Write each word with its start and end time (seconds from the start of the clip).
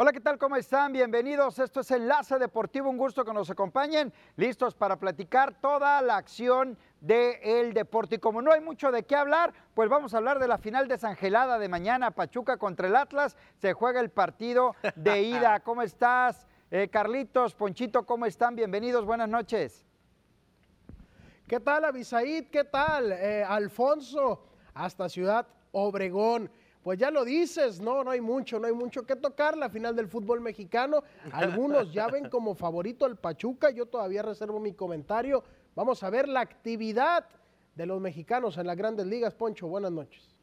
Hola, 0.00 0.12
¿qué 0.12 0.20
tal? 0.20 0.38
¿Cómo 0.38 0.54
están? 0.54 0.92
Bienvenidos. 0.92 1.58
Esto 1.58 1.80
es 1.80 1.90
Enlace 1.90 2.38
Deportivo. 2.38 2.88
Un 2.88 2.96
gusto 2.96 3.24
que 3.24 3.32
nos 3.32 3.50
acompañen. 3.50 4.12
Listos 4.36 4.76
para 4.76 4.94
platicar 4.96 5.60
toda 5.60 6.00
la 6.02 6.18
acción 6.18 6.78
del 7.00 7.74
deporte. 7.74 8.14
Y 8.14 8.18
como 8.18 8.40
no 8.40 8.52
hay 8.52 8.60
mucho 8.60 8.92
de 8.92 9.02
qué 9.02 9.16
hablar, 9.16 9.52
pues 9.74 9.88
vamos 9.88 10.14
a 10.14 10.18
hablar 10.18 10.38
de 10.38 10.46
la 10.46 10.56
final 10.56 10.86
desangelada 10.86 11.58
de 11.58 11.68
mañana, 11.68 12.12
Pachuca 12.12 12.58
contra 12.58 12.86
el 12.86 12.94
Atlas. 12.94 13.36
Se 13.56 13.72
juega 13.72 13.98
el 13.98 14.10
partido 14.10 14.76
de 14.94 15.20
ida. 15.34 15.58
¿Cómo 15.58 15.82
estás? 15.82 16.46
Eh, 16.70 16.86
Carlitos, 16.86 17.56
Ponchito, 17.56 18.06
¿cómo 18.06 18.24
están? 18.24 18.54
Bienvenidos, 18.54 19.04
buenas 19.04 19.28
noches. 19.28 19.84
¿Qué 21.48 21.58
tal, 21.58 21.84
Abisaid? 21.84 22.50
¿Qué 22.52 22.62
tal, 22.62 23.10
eh, 23.10 23.42
Alfonso? 23.42 24.44
Hasta 24.74 25.08
Ciudad 25.08 25.48
Obregón. 25.72 26.52
Pues 26.88 26.98
ya 26.98 27.10
lo 27.10 27.22
dices, 27.22 27.82
no, 27.82 28.02
no 28.02 28.10
hay 28.10 28.22
mucho, 28.22 28.58
no 28.58 28.66
hay 28.66 28.72
mucho 28.72 29.04
que 29.04 29.14
tocar. 29.14 29.58
La 29.58 29.68
final 29.68 29.94
del 29.94 30.08
fútbol 30.08 30.40
mexicano, 30.40 31.02
algunos 31.32 31.92
ya 31.92 32.06
ven 32.06 32.30
como 32.30 32.54
favorito 32.54 33.04
al 33.04 33.18
Pachuca, 33.18 33.68
yo 33.68 33.84
todavía 33.84 34.22
reservo 34.22 34.58
mi 34.58 34.72
comentario. 34.72 35.44
Vamos 35.74 36.02
a 36.02 36.08
ver 36.08 36.26
la 36.26 36.40
actividad 36.40 37.26
de 37.74 37.84
los 37.84 38.00
mexicanos 38.00 38.56
en 38.56 38.66
las 38.66 38.74
grandes 38.74 39.04
ligas. 39.04 39.34
Poncho, 39.34 39.68
buenas 39.68 39.92
noches. 39.92 40.34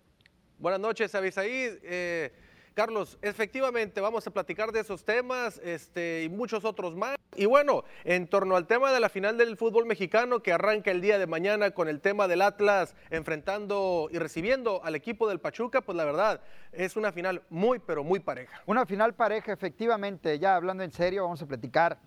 Buenas 0.59 0.80
noches, 0.80 1.16
Abisaid. 1.16 1.80
Eh, 1.81 2.31
Carlos, 2.75 3.17
efectivamente 3.21 4.02
vamos 4.02 4.27
a 4.27 4.31
platicar 4.31 4.73
de 4.73 4.81
esos 4.81 5.05
temas 5.05 5.61
este, 5.63 6.23
y 6.23 6.30
muchos 6.30 6.66
otros 6.66 6.94
más. 6.94 7.16
Y 7.38 7.45
bueno, 7.45 7.86
en 8.03 8.27
torno 8.27 8.58
al 8.58 8.67
tema 8.67 8.91
de 8.91 9.00
la 9.00 9.08
final 9.08 9.38
del 9.38 9.55
fútbol 9.55 9.86
mexicano 9.86 10.41
que 10.41 10.52
arranca 10.52 10.91
el 10.91 11.00
día 11.00 11.17
de 11.17 11.25
mañana 11.25 11.72
con 11.72 11.88
el 11.88 12.02
tema 12.02 12.27
del 12.27 12.41
Atlas 12.41 12.94
enfrentando 13.11 14.09
y 14.11 14.19
recibiendo 14.19 14.83
al 14.83 14.94
equipo 14.95 15.30
del 15.30 15.39
Pachuca, 15.39 15.80
pues 15.80 15.95
la 15.95 16.03
verdad 16.03 16.41
es 16.73 16.97
una 16.97 17.13
final 17.13 17.44
muy, 17.50 17.80
pero 17.80 18.03
muy 18.03 18.19
pareja. 18.19 18.61
Una 18.66 18.85
final 18.85 19.13
pareja, 19.13 19.53
efectivamente. 19.53 20.38
Ya 20.38 20.57
hablando 20.57 20.83
en 20.83 20.91
serio, 20.91 21.23
vamos 21.23 21.41
a 21.41 21.45
platicar 21.45 21.97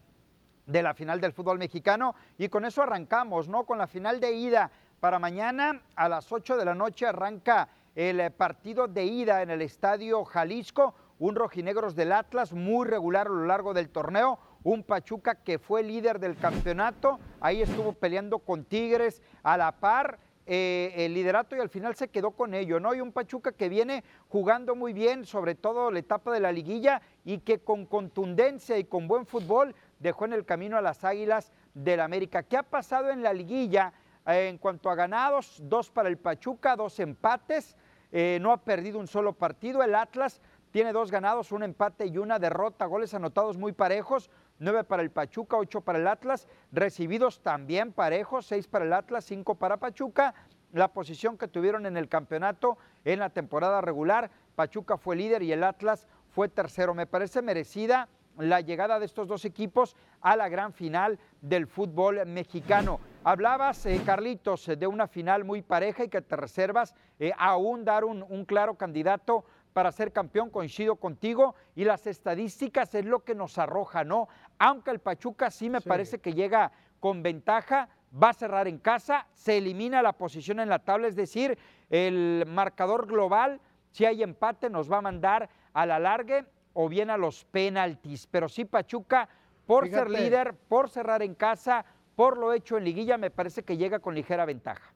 de 0.66 0.82
la 0.82 0.92
final 0.92 1.18
del 1.18 1.32
fútbol 1.32 1.56
mexicano 1.56 2.14
y 2.36 2.50
con 2.50 2.66
eso 2.66 2.82
arrancamos, 2.82 3.48
¿no? 3.48 3.64
Con 3.64 3.78
la 3.78 3.86
final 3.86 4.20
de 4.20 4.32
ida 4.32 4.70
para 5.00 5.18
mañana 5.18 5.80
a 5.96 6.10
las 6.10 6.30
8 6.30 6.58
de 6.58 6.64
la 6.66 6.74
noche 6.74 7.06
arranca 7.06 7.70
el 7.98 8.20
eh, 8.20 8.30
partido 8.30 8.86
de 8.86 9.04
ida 9.04 9.42
en 9.42 9.50
el 9.50 9.60
Estadio 9.60 10.24
Jalisco, 10.24 10.94
un 11.18 11.34
rojinegros 11.34 11.96
del 11.96 12.12
Atlas 12.12 12.52
muy 12.52 12.86
regular 12.86 13.26
a 13.26 13.30
lo 13.30 13.44
largo 13.44 13.74
del 13.74 13.88
torneo, 13.88 14.38
un 14.62 14.84
Pachuca 14.84 15.34
que 15.34 15.58
fue 15.58 15.82
líder 15.82 16.20
del 16.20 16.36
campeonato, 16.36 17.18
ahí 17.40 17.60
estuvo 17.60 17.92
peleando 17.92 18.38
con 18.38 18.64
Tigres 18.64 19.20
a 19.42 19.56
la 19.56 19.72
par. 19.72 20.20
Eh, 20.50 20.94
el 21.04 21.12
liderato 21.12 21.56
y 21.56 21.60
al 21.60 21.68
final 21.68 21.94
se 21.94 22.08
quedó 22.08 22.30
con 22.30 22.54
ello, 22.54 22.80
¿no? 22.80 22.94
Y 22.94 23.02
un 23.02 23.12
Pachuca 23.12 23.52
que 23.52 23.68
viene 23.68 24.02
jugando 24.28 24.74
muy 24.74 24.94
bien, 24.94 25.26
sobre 25.26 25.54
todo 25.54 25.90
la 25.90 25.98
etapa 25.98 26.32
de 26.32 26.40
la 26.40 26.52
liguilla, 26.52 27.02
y 27.24 27.40
que 27.40 27.58
con 27.58 27.84
contundencia 27.84 28.78
y 28.78 28.84
con 28.84 29.08
buen 29.08 29.26
fútbol 29.26 29.74
dejó 29.98 30.24
en 30.24 30.32
el 30.32 30.46
camino 30.46 30.78
a 30.78 30.80
las 30.80 31.04
Águilas 31.04 31.52
del 31.74 32.00
América. 32.00 32.44
¿Qué 32.44 32.56
ha 32.56 32.62
pasado 32.62 33.10
en 33.10 33.22
la 33.22 33.34
liguilla? 33.34 33.92
Eh, 34.28 34.48
en 34.48 34.58
cuanto 34.58 34.90
a 34.90 34.94
ganados, 34.94 35.58
dos 35.62 35.90
para 35.90 36.08
el 36.08 36.18
Pachuca, 36.18 36.76
dos 36.76 37.00
empates. 37.00 37.76
Eh, 38.12 38.38
no 38.40 38.52
ha 38.52 38.58
perdido 38.58 38.98
un 38.98 39.06
solo 39.06 39.32
partido. 39.32 39.82
El 39.82 39.94
Atlas 39.94 40.40
tiene 40.70 40.92
dos 40.92 41.10
ganados, 41.10 41.52
un 41.52 41.62
empate 41.62 42.06
y 42.06 42.18
una 42.18 42.38
derrota, 42.38 42.86
goles 42.86 43.14
anotados 43.14 43.56
muy 43.56 43.72
parejos, 43.72 44.30
nueve 44.58 44.84
para 44.84 45.02
el 45.02 45.10
Pachuca, 45.10 45.56
ocho 45.56 45.80
para 45.80 45.98
el 45.98 46.06
Atlas, 46.06 46.46
recibidos 46.72 47.40
también 47.40 47.92
parejos, 47.92 48.46
seis 48.46 48.66
para 48.66 48.84
el 48.84 48.92
Atlas, 48.92 49.24
cinco 49.24 49.54
para 49.54 49.78
Pachuca. 49.78 50.34
La 50.72 50.88
posición 50.88 51.38
que 51.38 51.48
tuvieron 51.48 51.86
en 51.86 51.96
el 51.96 52.08
campeonato 52.08 52.76
en 53.04 53.20
la 53.20 53.30
temporada 53.30 53.80
regular, 53.80 54.30
Pachuca 54.54 54.98
fue 54.98 55.16
líder 55.16 55.42
y 55.42 55.52
el 55.52 55.64
Atlas 55.64 56.06
fue 56.28 56.50
tercero. 56.50 56.94
Me 56.94 57.06
parece 57.06 57.40
merecida 57.40 58.08
la 58.36 58.60
llegada 58.60 58.98
de 58.98 59.06
estos 59.06 59.28
dos 59.28 59.46
equipos 59.46 59.96
a 60.20 60.36
la 60.36 60.48
gran 60.50 60.74
final 60.74 61.18
del 61.40 61.66
fútbol 61.66 62.26
mexicano. 62.26 63.00
Hablabas, 63.24 63.84
eh, 63.86 64.00
Carlitos, 64.06 64.66
de 64.66 64.86
una 64.86 65.08
final 65.08 65.44
muy 65.44 65.60
pareja 65.60 66.04
y 66.04 66.08
que 66.08 66.22
te 66.22 66.36
reservas 66.36 66.94
eh, 67.18 67.32
aún 67.36 67.84
dar 67.84 68.04
un, 68.04 68.44
claro 68.44 68.76
candidato 68.76 69.44
para 69.72 69.92
ser 69.92 70.12
campeón, 70.12 70.50
coincido 70.50 70.96
contigo, 70.96 71.54
y 71.74 71.84
las 71.84 72.06
estadísticas 72.06 72.94
es 72.94 73.04
lo 73.04 73.24
que 73.24 73.34
nos 73.34 73.58
arroja, 73.58 74.04
¿no? 74.04 74.28
Aunque 74.58 74.90
el 74.90 75.00
Pachuca 75.00 75.50
sí 75.50 75.68
me 75.68 75.80
parece 75.80 76.20
que 76.20 76.32
llega 76.32 76.72
con 77.00 77.22
ventaja, 77.22 77.88
va 78.10 78.30
a 78.30 78.34
cerrar 78.34 78.66
en 78.66 78.78
casa, 78.78 79.26
se 79.34 79.58
elimina 79.58 80.00
la 80.00 80.14
posición 80.14 80.60
en 80.60 80.68
la 80.68 80.78
tabla, 80.78 81.08
es 81.08 81.16
decir, 81.16 81.58
el 81.90 82.44
marcador 82.46 83.06
global, 83.06 83.60
si 83.90 84.04
hay 84.04 84.22
empate, 84.22 84.70
nos 84.70 84.90
va 84.90 84.98
a 84.98 85.02
mandar 85.02 85.48
a 85.72 85.86
la 85.86 85.98
largue 85.98 86.44
o 86.72 86.88
bien 86.88 87.10
a 87.10 87.16
los 87.16 87.44
penaltis. 87.44 88.26
Pero 88.26 88.48
sí, 88.48 88.64
Pachuca, 88.64 89.28
por 89.66 89.88
ser 89.88 90.08
líder, 90.08 90.54
por 90.54 90.88
cerrar 90.88 91.22
en 91.22 91.34
casa, 91.34 91.84
por 92.18 92.36
lo 92.36 92.52
hecho 92.52 92.76
en 92.76 92.82
liguilla, 92.82 93.16
me 93.16 93.30
parece 93.30 93.62
que 93.62 93.76
llega 93.76 94.00
con 94.00 94.12
ligera 94.12 94.44
ventaja. 94.44 94.92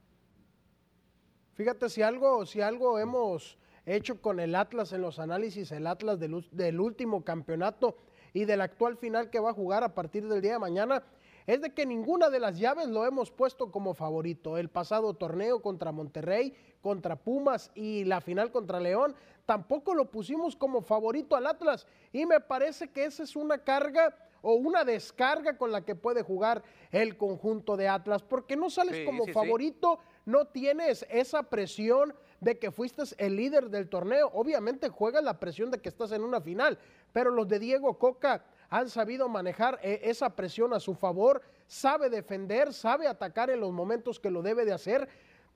Fíjate, 1.55 1.89
si 1.89 2.03
algo, 2.03 2.45
si 2.47 2.61
algo 2.61 2.99
hemos 2.99 3.59
hecho 3.87 4.21
con 4.21 4.41
el 4.41 4.57
Atlas 4.57 4.93
en 4.93 5.03
los 5.03 5.21
análisis, 5.21 5.71
el 5.71 5.87
Atlas 5.87 6.19
del, 6.19 6.81
último 6.81 7.23
campeonato 7.23 7.97
y 8.33 8.45
del 8.45 8.61
actual 8.61 8.97
final 8.97 9.31
que 9.31 9.39
va 9.39 9.51
a 9.51 9.55
jugar 9.55 9.85
a 9.85 9.95
partir 9.95 10.27
del 10.27 10.43
día 10.43 10.55
de 10.55 10.59
mañana, 10.59 11.05
es 11.47 11.61
de 11.61 11.73
que 11.73 11.87
ninguna 11.87 12.29
de 12.29 12.41
las 12.41 12.59
llaves 12.59 12.89
lo 12.89 13.07
hemos 13.07 13.31
puesto 13.31 13.71
como 13.71 13.95
favorito. 13.95 14.59
El 14.59 14.69
pasado 14.69 15.15
torneo 15.15 15.63
contra 15.63 15.93
Monterrey, 15.93 16.53
contra 16.81 17.15
Pumas 17.15 17.71
y 17.77 18.03
la 18.03 18.21
final 18.21 18.51
contra 18.51 18.81
León, 18.81 19.15
tampoco 19.47 19.95
lo 19.95 20.11
pusimos 20.11 20.57
como 20.57 20.83
favorito 20.83 21.37
al 21.37 21.47
Atlas. 21.47 21.87
Y 22.13 22.27
me 22.27 22.41
parece 22.41 22.91
que 22.91 23.05
esa 23.05 23.23
es 23.23 23.37
una 23.37 23.59
carga 23.59 24.13
o 24.43 24.55
una 24.55 24.85
descarga 24.85 25.57
con 25.57 25.73
la 25.73 25.85
que 25.85 25.95
puede 25.95 26.23
jugar 26.23 26.63
el 26.91 27.17
conjunto 27.17 27.77
de 27.77 27.89
Atlas, 27.89 28.23
porque 28.23 28.57
no 28.57 28.69
sales 28.69 29.07
como 29.07 29.27
favorito, 29.29 29.99
no 30.27 30.47
tienes 30.47 31.07
esa 31.09 31.45
presión 31.45 32.15
de 32.41 32.59
que 32.59 32.71
fuiste 32.71 33.03
el 33.19 33.37
líder 33.37 33.71
del 33.71 33.89
torneo. 33.89 34.31
Obviamente 34.35 34.89
juegas 34.89 35.23
la 35.23 35.39
presión 35.39 35.71
de 35.71 35.79
que 35.79 35.89
estás 35.89 36.13
en 36.13 36.23
una 36.23 36.41
final, 36.41 36.79
pero 37.13 37.31
los 37.31 37.49
de 37.49 37.59
Diego 37.59 37.99
Coca 37.99 38.45
han 38.69 38.89
sabido 38.89 39.29
manejar 39.29 39.79
eh, 39.83 40.01
esa 40.05 40.35
presión 40.35 40.73
a 40.73 40.81
su 40.81 40.95
favor, 40.95 41.43
sabe 41.67 42.11
defender, 42.11 42.73
sabe 42.73 43.07
atacar 43.07 43.51
en 43.51 43.61
los 43.61 43.71
momentos 43.71 44.19
que 44.19 44.31
lo 44.31 44.43
debe 44.43 44.65
de 44.65 44.73
hacer. 44.73 45.09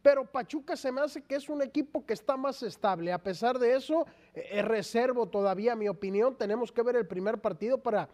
Pero 0.03 0.31
Pachuca 0.31 0.77
se 0.77 0.93
me 0.93 1.01
hace 1.01 1.25
que 1.25 1.35
es 1.35 1.49
un 1.49 1.63
equipo 1.63 2.07
que 2.07 2.13
está 2.13 2.37
más 2.37 2.63
estable. 2.63 3.13
A 3.13 3.19
pesar 3.19 3.59
de 3.59 3.75
eso, 3.75 4.07
eh, 4.35 4.63
reservo 4.63 5.27
todavía 5.27 5.75
mi 5.75 5.89
opinión. 5.89 6.37
Tenemos 6.37 6.71
que 6.71 6.83
ver 6.83 6.95
el 6.95 7.07
primer 7.07 7.41
partido 7.41 7.79
para 7.79 8.09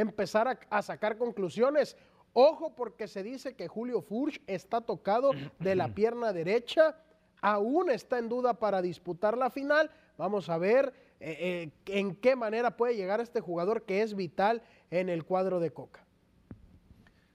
empezar 0.00 0.48
a, 0.48 0.58
a 0.70 0.82
sacar 0.82 1.18
conclusiones. 1.18 1.96
Ojo 2.32 2.74
porque 2.74 3.08
se 3.08 3.22
dice 3.22 3.54
que 3.54 3.68
Julio 3.68 4.00
Furch 4.00 4.40
está 4.46 4.80
tocado 4.80 5.32
de 5.58 5.74
la 5.74 5.88
pierna 5.88 6.32
derecha. 6.32 6.96
Aún 7.40 7.90
está 7.90 8.18
en 8.18 8.28
duda 8.28 8.54
para 8.54 8.82
disputar 8.82 9.36
la 9.36 9.50
final. 9.50 9.90
Vamos 10.16 10.48
a 10.48 10.58
ver 10.58 10.92
eh, 11.20 11.70
eh, 11.86 11.98
en 11.98 12.14
qué 12.16 12.36
manera 12.36 12.76
puede 12.76 12.96
llegar 12.96 13.20
este 13.20 13.40
jugador 13.40 13.82
que 13.82 14.02
es 14.02 14.14
vital 14.14 14.62
en 14.90 15.08
el 15.08 15.24
cuadro 15.24 15.60
de 15.60 15.72
Coca. 15.72 16.04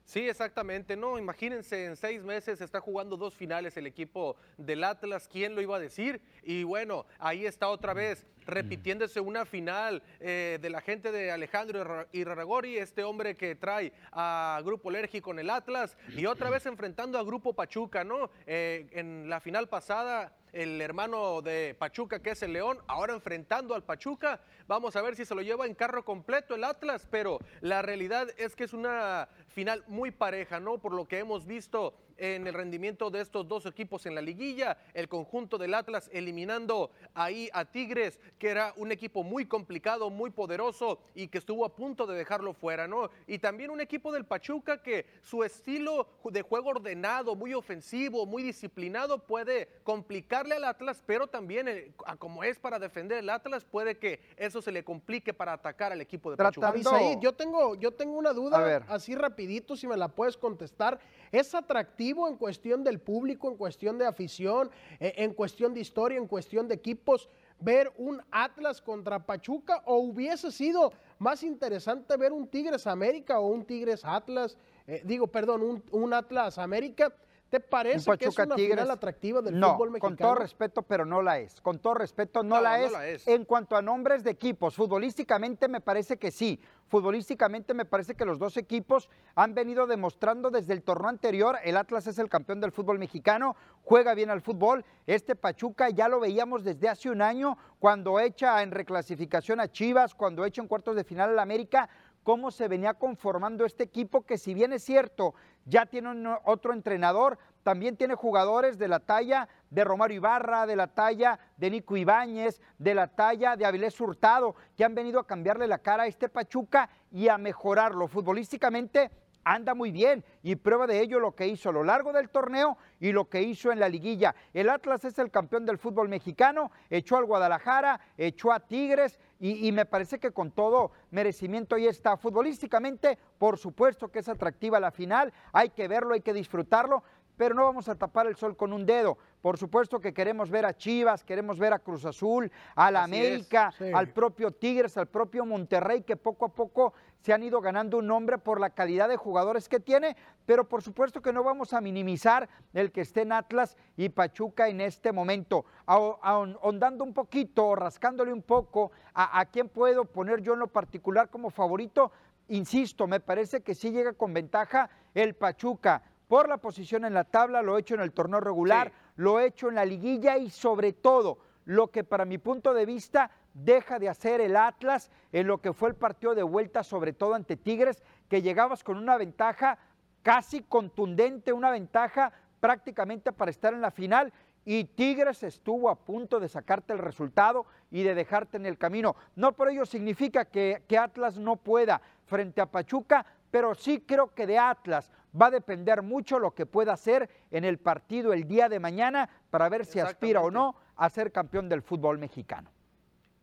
Sí, 0.04 0.28
exactamente. 0.28 0.96
No, 0.96 1.18
imagínense, 1.18 1.86
en 1.86 1.96
seis 1.96 2.22
meses 2.22 2.60
está 2.60 2.80
jugando 2.80 3.16
dos 3.16 3.34
finales 3.34 3.76
el 3.76 3.86
equipo 3.86 4.36
del 4.58 4.84
Atlas. 4.84 5.28
¿Quién 5.30 5.54
lo 5.54 5.62
iba 5.62 5.76
a 5.76 5.80
decir? 5.80 6.20
Y 6.42 6.62
bueno, 6.62 7.06
ahí 7.18 7.46
está 7.46 7.68
otra 7.68 7.94
vez 7.94 8.26
repitiéndose 8.46 9.20
una 9.20 9.46
final 9.46 10.02
eh, 10.20 10.58
de 10.60 10.68
la 10.68 10.82
gente 10.82 11.10
de 11.10 11.30
Alejandro 11.30 12.06
Irragori, 12.12 12.76
este 12.76 13.02
hombre 13.02 13.34
que 13.34 13.54
trae 13.54 13.94
a 14.12 14.60
Grupo 14.62 14.90
Lergi 14.90 15.22
con 15.22 15.38
el 15.38 15.48
Atlas, 15.48 15.96
y 16.14 16.26
otra 16.26 16.50
vez 16.50 16.66
enfrentando 16.66 17.18
a 17.18 17.24
Grupo 17.24 17.54
Pachuca, 17.54 18.04
¿no? 18.04 18.30
en 18.46 19.30
la 19.30 19.40
final 19.40 19.70
pasada 19.70 20.36
el 20.54 20.80
hermano 20.80 21.42
de 21.42 21.74
Pachuca, 21.78 22.20
que 22.20 22.30
es 22.30 22.42
el 22.42 22.52
León, 22.52 22.78
ahora 22.86 23.12
enfrentando 23.12 23.74
al 23.74 23.82
Pachuca. 23.82 24.40
Vamos 24.66 24.94
a 24.96 25.02
ver 25.02 25.16
si 25.16 25.24
se 25.24 25.34
lo 25.34 25.42
lleva 25.42 25.66
en 25.66 25.74
carro 25.74 26.04
completo 26.04 26.54
el 26.54 26.64
Atlas, 26.64 27.06
pero 27.10 27.38
la 27.60 27.82
realidad 27.82 28.28
es 28.38 28.54
que 28.54 28.64
es 28.64 28.72
una 28.72 29.28
final 29.48 29.84
muy 29.88 30.12
pareja, 30.12 30.60
¿no? 30.60 30.78
Por 30.78 30.94
lo 30.94 31.06
que 31.06 31.18
hemos 31.18 31.44
visto 31.46 31.94
en 32.16 32.46
el 32.46 32.54
rendimiento 32.54 33.10
de 33.10 33.20
estos 33.20 33.46
dos 33.48 33.66
equipos 33.66 34.06
en 34.06 34.14
la 34.14 34.22
liguilla, 34.22 34.76
el 34.92 35.08
conjunto 35.08 35.58
del 35.58 35.74
Atlas 35.74 36.10
eliminando 36.12 36.90
ahí 37.14 37.48
a 37.52 37.64
Tigres, 37.64 38.20
que 38.38 38.48
era 38.48 38.72
un 38.76 38.92
equipo 38.92 39.22
muy 39.22 39.46
complicado, 39.46 40.10
muy 40.10 40.30
poderoso 40.30 40.98
y 41.14 41.28
que 41.28 41.38
estuvo 41.38 41.64
a 41.64 41.74
punto 41.74 42.06
de 42.06 42.16
dejarlo 42.16 42.52
fuera, 42.52 42.86
¿no? 42.86 43.10
Y 43.26 43.38
también 43.38 43.70
un 43.70 43.80
equipo 43.80 44.12
del 44.12 44.24
Pachuca 44.24 44.82
que 44.82 45.06
su 45.22 45.44
estilo 45.44 46.08
de 46.24 46.42
juego 46.42 46.70
ordenado, 46.70 47.34
muy 47.34 47.54
ofensivo, 47.54 48.26
muy 48.26 48.42
disciplinado 48.42 49.18
puede 49.18 49.68
complicarle 49.82 50.56
al 50.56 50.64
Atlas, 50.64 51.02
pero 51.04 51.26
también 51.26 51.68
eh, 51.68 51.92
como 52.18 52.44
es 52.44 52.58
para 52.58 52.78
defender 52.78 53.18
el 53.18 53.30
Atlas, 53.30 53.64
puede 53.64 53.98
que 53.98 54.20
eso 54.36 54.62
se 54.62 54.72
le 54.72 54.84
complique 54.84 55.32
para 55.32 55.52
atacar 55.52 55.92
al 55.92 56.00
equipo 56.00 56.30
de 56.30 56.36
Pachuca. 56.36 56.72
yo 57.20 57.32
tengo, 57.32 57.74
yo 57.76 57.92
tengo 57.92 58.16
una 58.16 58.32
duda 58.32 58.84
así 58.88 59.14
rapidito, 59.14 59.76
si 59.76 59.86
me 59.86 59.96
la 59.96 60.08
puedes 60.08 60.36
contestar. 60.36 60.98
¿Es 61.32 61.54
atractivo 61.54 62.03
en 62.10 62.36
cuestión 62.36 62.84
del 62.84 63.00
público, 63.00 63.48
en 63.48 63.56
cuestión 63.56 63.98
de 63.98 64.06
afición, 64.06 64.70
eh, 65.00 65.14
en 65.16 65.32
cuestión 65.32 65.72
de 65.72 65.80
historia, 65.80 66.18
en 66.18 66.26
cuestión 66.26 66.68
de 66.68 66.74
equipos, 66.74 67.28
ver 67.60 67.92
un 67.96 68.20
Atlas 68.30 68.82
contra 68.82 69.24
Pachuca 69.24 69.82
o 69.86 69.96
hubiese 69.96 70.50
sido 70.50 70.92
más 71.18 71.42
interesante 71.42 72.16
ver 72.16 72.32
un 72.32 72.48
Tigres 72.48 72.86
América 72.86 73.40
o 73.40 73.46
un 73.46 73.64
Tigres 73.64 74.04
Atlas, 74.04 74.58
eh, 74.86 75.02
digo, 75.04 75.26
perdón, 75.28 75.62
un, 75.62 75.82
un 75.92 76.12
Atlas 76.12 76.58
América 76.58 77.14
¿Te 77.50 77.60
parece 77.60 78.10
que 78.18 78.24
es 78.26 78.38
una 78.38 78.56
final 78.56 78.90
atractiva 78.90 79.40
del 79.40 79.54
fútbol 79.54 79.90
mexicano? 79.90 80.00
Con 80.00 80.16
todo 80.16 80.34
respeto, 80.34 80.82
pero 80.82 81.04
no 81.04 81.22
la 81.22 81.38
es. 81.38 81.60
Con 81.60 81.78
todo 81.78 81.94
respeto, 81.94 82.42
no, 82.42 82.60
la, 82.60 82.80
es. 82.80 83.26
En 83.28 83.44
cuanto 83.44 83.76
a 83.76 83.82
nombres 83.82 84.24
de 84.24 84.30
equipos, 84.30 84.74
futbolísticamente 84.74 85.68
me 85.68 85.80
parece 85.80 86.16
que 86.16 86.30
sí. 86.30 86.60
Futbolísticamente 86.88 87.72
me 87.72 87.84
parece 87.84 88.14
que 88.14 88.24
los 88.24 88.38
dos 88.38 88.56
equipos 88.56 89.08
han 89.34 89.54
venido 89.54 89.86
demostrando 89.86 90.50
desde 90.50 90.72
el 90.72 90.82
torneo 90.82 91.08
anterior. 91.08 91.56
El 91.64 91.76
Atlas 91.76 92.06
es 92.06 92.18
el 92.18 92.28
campeón 92.28 92.60
del 92.60 92.72
fútbol 92.72 92.98
mexicano, 92.98 93.56
juega 93.82 94.14
bien 94.14 94.30
al 94.30 94.40
fútbol. 94.40 94.84
Este 95.06 95.36
Pachuca 95.36 95.90
ya 95.90 96.08
lo 96.08 96.20
veíamos 96.20 96.64
desde 96.64 96.88
hace 96.88 97.08
un 97.08 97.22
año, 97.22 97.56
cuando 97.78 98.18
echa 98.18 98.62
en 98.62 98.70
reclasificación 98.70 99.60
a 99.60 99.70
Chivas, 99.70 100.14
cuando 100.14 100.44
echa 100.44 100.60
en 100.60 100.68
cuartos 100.68 100.96
de 100.96 101.04
final 101.04 101.30
al 101.30 101.38
América 101.38 101.88
cómo 102.24 102.50
se 102.50 102.66
venía 102.66 102.94
conformando 102.94 103.64
este 103.64 103.84
equipo 103.84 104.22
que 104.22 104.38
si 104.38 104.54
bien 104.54 104.72
es 104.72 104.82
cierto, 104.82 105.34
ya 105.66 105.86
tiene 105.86 106.36
otro 106.44 106.72
entrenador, 106.72 107.38
también 107.62 107.96
tiene 107.96 108.14
jugadores 108.14 108.78
de 108.78 108.88
la 108.88 108.98
talla 108.98 109.48
de 109.70 109.84
Romario 109.84 110.16
Ibarra, 110.16 110.66
de 110.66 110.74
la 110.74 110.88
talla 110.88 111.38
de 111.56 111.70
Nico 111.70 111.96
Ibáñez, 111.96 112.60
de 112.78 112.94
la 112.94 113.06
talla 113.06 113.56
de 113.56 113.66
Avilés 113.66 114.00
Hurtado, 114.00 114.56
que 114.76 114.84
han 114.84 114.94
venido 114.94 115.20
a 115.20 115.26
cambiarle 115.26 115.68
la 115.68 115.78
cara 115.78 116.04
a 116.04 116.06
este 116.06 116.28
Pachuca 116.28 116.90
y 117.12 117.28
a 117.28 117.38
mejorarlo 117.38 118.08
futbolísticamente 118.08 119.10
anda 119.44 119.74
muy 119.74 119.92
bien 119.92 120.24
y 120.42 120.56
prueba 120.56 120.86
de 120.86 121.00
ello 121.00 121.20
lo 121.20 121.34
que 121.34 121.46
hizo 121.46 121.68
a 121.68 121.72
lo 121.72 121.84
largo 121.84 122.12
del 122.12 122.30
torneo 122.30 122.78
y 122.98 123.12
lo 123.12 123.28
que 123.28 123.42
hizo 123.42 123.70
en 123.70 123.78
la 123.78 123.88
liguilla. 123.88 124.34
El 124.52 124.70
Atlas 124.70 125.04
es 125.04 125.18
el 125.18 125.30
campeón 125.30 125.66
del 125.66 125.78
fútbol 125.78 126.08
mexicano, 126.08 126.72
echó 126.90 127.16
al 127.16 127.26
Guadalajara, 127.26 128.00
echó 128.16 128.52
a 128.52 128.60
Tigres 128.60 129.20
y, 129.46 129.72
me 129.72 129.84
parece 129.84 130.18
que 130.18 130.30
con 130.30 130.50
todo 130.50 130.92
merecimiento 131.10 131.74
ahí 131.74 131.86
está. 131.86 132.16
Futbolísticamente, 132.16 133.18
por 133.36 133.58
supuesto 133.58 134.10
que 134.10 134.20
es 134.20 134.28
atractiva 134.30 134.80
la 134.80 134.90
final, 134.90 135.34
hay 135.52 135.68
que 135.68 135.86
verlo, 135.86 136.14
hay 136.14 136.22
que 136.22 136.32
disfrutarlo, 136.32 137.02
pero 137.36 137.54
no 137.54 137.64
vamos 137.64 137.90
a 137.90 137.94
tapar 137.94 138.26
el 138.26 138.36
sol 138.36 138.56
con 138.56 138.72
un 138.72 138.86
dedo. 138.86 139.18
Por 139.42 139.58
supuesto 139.58 140.00
que 140.00 140.14
queremos 140.14 140.48
ver 140.48 140.64
a 140.64 140.74
Chivas, 140.74 141.24
queremos 141.24 141.58
ver 141.58 141.74
a 141.74 141.78
Cruz 141.78 142.06
Azul, 142.06 142.50
a 142.74 142.90
la 142.90 143.04
América, 143.04 143.70
al 143.92 144.14
propio 144.14 144.50
Tigres, 144.50 144.96
al 144.96 145.08
propio 145.08 145.44
Monterrey, 145.44 146.00
que 146.00 146.16
poco 146.16 146.46
a 146.46 146.48
poco 146.48 146.94
se 147.24 147.32
han 147.32 147.42
ido 147.42 147.62
ganando 147.62 147.96
un 147.96 148.06
nombre 148.06 148.36
por 148.36 148.60
la 148.60 148.68
calidad 148.68 149.08
de 149.08 149.16
jugadores 149.16 149.66
que 149.66 149.80
tiene, 149.80 150.14
pero 150.44 150.68
por 150.68 150.82
supuesto 150.82 151.22
que 151.22 151.32
no 151.32 151.42
vamos 151.42 151.72
a 151.72 151.80
minimizar 151.80 152.50
el 152.74 152.92
que 152.92 153.00
esté 153.00 153.22
en 153.22 153.32
Atlas 153.32 153.78
y 153.96 154.10
Pachuca 154.10 154.68
en 154.68 154.82
este 154.82 155.10
momento. 155.10 155.64
Ahondando 155.86 157.02
un 157.02 157.14
poquito, 157.14 157.76
rascándole 157.76 158.30
un 158.30 158.42
poco 158.42 158.92
a, 159.14 159.40
a 159.40 159.46
quién 159.46 159.70
puedo 159.70 160.04
poner 160.04 160.42
yo 160.42 160.52
en 160.52 160.58
lo 160.58 160.66
particular 160.66 161.30
como 161.30 161.48
favorito, 161.48 162.12
insisto, 162.48 163.06
me 163.06 163.20
parece 163.20 163.62
que 163.62 163.74
sí 163.74 163.90
llega 163.90 164.12
con 164.12 164.34
ventaja 164.34 164.90
el 165.14 165.34
Pachuca 165.34 166.02
por 166.28 166.46
la 166.46 166.58
posición 166.58 167.06
en 167.06 167.14
la 167.14 167.24
tabla, 167.24 167.62
lo 167.62 167.78
he 167.78 167.80
hecho 167.80 167.94
en 167.94 168.02
el 168.02 168.12
torneo 168.12 168.40
regular, 168.40 168.92
lo 169.16 169.40
he 169.40 169.46
hecho 169.46 169.70
en 169.70 169.76
la 169.76 169.86
liguilla 169.86 170.36
y 170.36 170.50
sobre 170.50 170.92
todo 170.92 171.38
lo 171.64 171.90
que 171.90 172.04
para 172.04 172.26
mi 172.26 172.36
punto 172.36 172.74
de 172.74 172.84
vista 172.84 173.30
deja 173.54 173.98
de 173.98 174.08
hacer 174.08 174.40
el 174.40 174.56
Atlas 174.56 175.10
en 175.32 175.46
lo 175.46 175.58
que 175.58 175.72
fue 175.72 175.88
el 175.88 175.94
partido 175.94 176.34
de 176.34 176.42
vuelta, 176.42 176.82
sobre 176.82 177.12
todo 177.12 177.34
ante 177.34 177.56
Tigres, 177.56 178.02
que 178.28 178.42
llegabas 178.42 178.84
con 178.84 178.98
una 178.98 179.16
ventaja 179.16 179.78
casi 180.22 180.62
contundente, 180.62 181.52
una 181.52 181.70
ventaja 181.70 182.32
prácticamente 182.60 183.32
para 183.32 183.50
estar 183.50 183.72
en 183.72 183.80
la 183.80 183.90
final 183.90 184.32
y 184.64 184.84
Tigres 184.84 185.42
estuvo 185.42 185.90
a 185.90 185.94
punto 185.94 186.40
de 186.40 186.48
sacarte 186.48 186.92
el 186.92 186.98
resultado 186.98 187.66
y 187.90 188.02
de 188.02 188.14
dejarte 188.14 188.56
en 188.56 188.66
el 188.66 188.78
camino. 188.78 189.14
No 189.36 189.52
por 189.52 189.68
ello 189.68 189.84
significa 189.84 190.46
que, 190.46 190.82
que 190.88 190.98
Atlas 190.98 191.36
no 191.36 191.56
pueda 191.56 192.00
frente 192.24 192.60
a 192.60 192.66
Pachuca, 192.66 193.26
pero 193.50 193.74
sí 193.74 194.00
creo 194.00 194.34
que 194.34 194.46
de 194.46 194.58
Atlas 194.58 195.10
va 195.40 195.46
a 195.46 195.50
depender 195.50 196.02
mucho 196.02 196.38
lo 196.38 196.52
que 196.52 196.66
pueda 196.66 196.94
hacer 196.94 197.28
en 197.50 197.64
el 197.64 197.78
partido 197.78 198.32
el 198.32 198.48
día 198.48 198.68
de 198.68 198.80
mañana 198.80 199.28
para 199.50 199.68
ver 199.68 199.84
si 199.84 200.00
aspira 200.00 200.40
o 200.40 200.50
no 200.50 200.74
a 200.96 201.10
ser 201.10 201.30
campeón 201.32 201.68
del 201.68 201.82
fútbol 201.82 202.18
mexicano. 202.18 202.70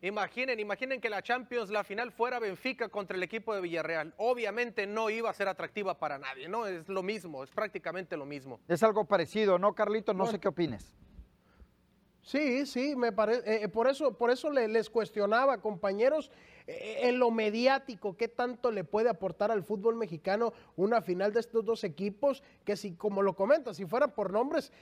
Imaginen, 0.02 0.58
imaginen 0.58 1.00
que 1.00 1.08
la 1.08 1.22
Champions, 1.22 1.70
la 1.70 1.84
final 1.84 2.10
fuera 2.10 2.40
Benfica 2.40 2.88
contra 2.88 3.16
el 3.16 3.22
equipo 3.22 3.54
de 3.54 3.60
Villarreal. 3.60 4.12
Obviamente 4.16 4.84
no 4.84 5.08
iba 5.10 5.30
a 5.30 5.32
ser 5.32 5.46
atractiva 5.46 5.96
para 5.96 6.18
nadie, 6.18 6.48
¿no? 6.48 6.66
Es 6.66 6.88
lo 6.88 7.04
mismo, 7.04 7.44
es 7.44 7.50
prácticamente 7.50 8.16
lo 8.16 8.26
mismo. 8.26 8.58
Es 8.66 8.82
algo 8.82 9.04
parecido, 9.04 9.60
¿no, 9.60 9.74
Carlito? 9.74 10.12
No 10.12 10.26
sé 10.26 10.40
qué 10.40 10.48
opines. 10.48 10.96
Sí, 12.20 12.66
sí, 12.66 12.96
me 12.96 13.12
parece. 13.12 13.48
Eh, 13.48 13.62
eh, 13.62 13.68
por 13.68 13.86
eso, 13.86 14.18
por 14.18 14.32
eso 14.32 14.50
les 14.50 14.90
cuestionaba, 14.90 15.60
compañeros, 15.60 16.32
en 16.66 17.18
lo 17.18 17.30
mediático, 17.30 18.16
qué 18.16 18.28
tanto 18.28 18.70
le 18.70 18.84
puede 18.84 19.08
aportar 19.08 19.50
al 19.50 19.62
fútbol 19.62 19.96
mexicano 19.96 20.52
una 20.76 21.02
final 21.02 21.32
de 21.32 21.40
estos 21.40 21.64
dos 21.64 21.84
equipos, 21.84 22.42
que 22.64 22.76
si, 22.76 22.94
como 22.94 23.22
lo 23.22 23.34
comenta, 23.34 23.74
si 23.74 23.86
fueran 23.86 24.12
por 24.12 24.32
nombres, 24.32 24.72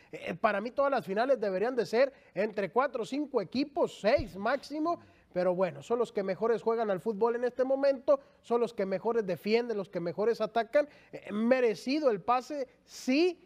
para 0.40 0.60
mí 0.60 0.70
todas 0.70 0.90
las 0.90 1.06
finales 1.06 1.40
deberían 1.40 1.76
de 1.76 1.86
ser 1.86 2.12
entre 2.34 2.70
cuatro 2.70 3.02
o 3.02 3.06
cinco 3.06 3.40
equipos, 3.40 4.00
seis 4.00 4.36
máximo. 4.36 5.00
Pero 5.32 5.54
bueno, 5.54 5.80
son 5.80 6.00
los 6.00 6.10
que 6.10 6.24
mejores 6.24 6.60
juegan 6.60 6.90
al 6.90 7.00
fútbol 7.00 7.36
en 7.36 7.44
este 7.44 7.62
momento, 7.62 8.18
son 8.42 8.60
los 8.60 8.74
que 8.74 8.84
mejores 8.84 9.24
defienden, 9.24 9.76
los 9.76 9.88
que 9.88 10.00
mejores 10.00 10.40
atacan. 10.40 10.88
merecido 11.30 12.10
el 12.10 12.20
pase, 12.20 12.66
sí. 12.84 13.38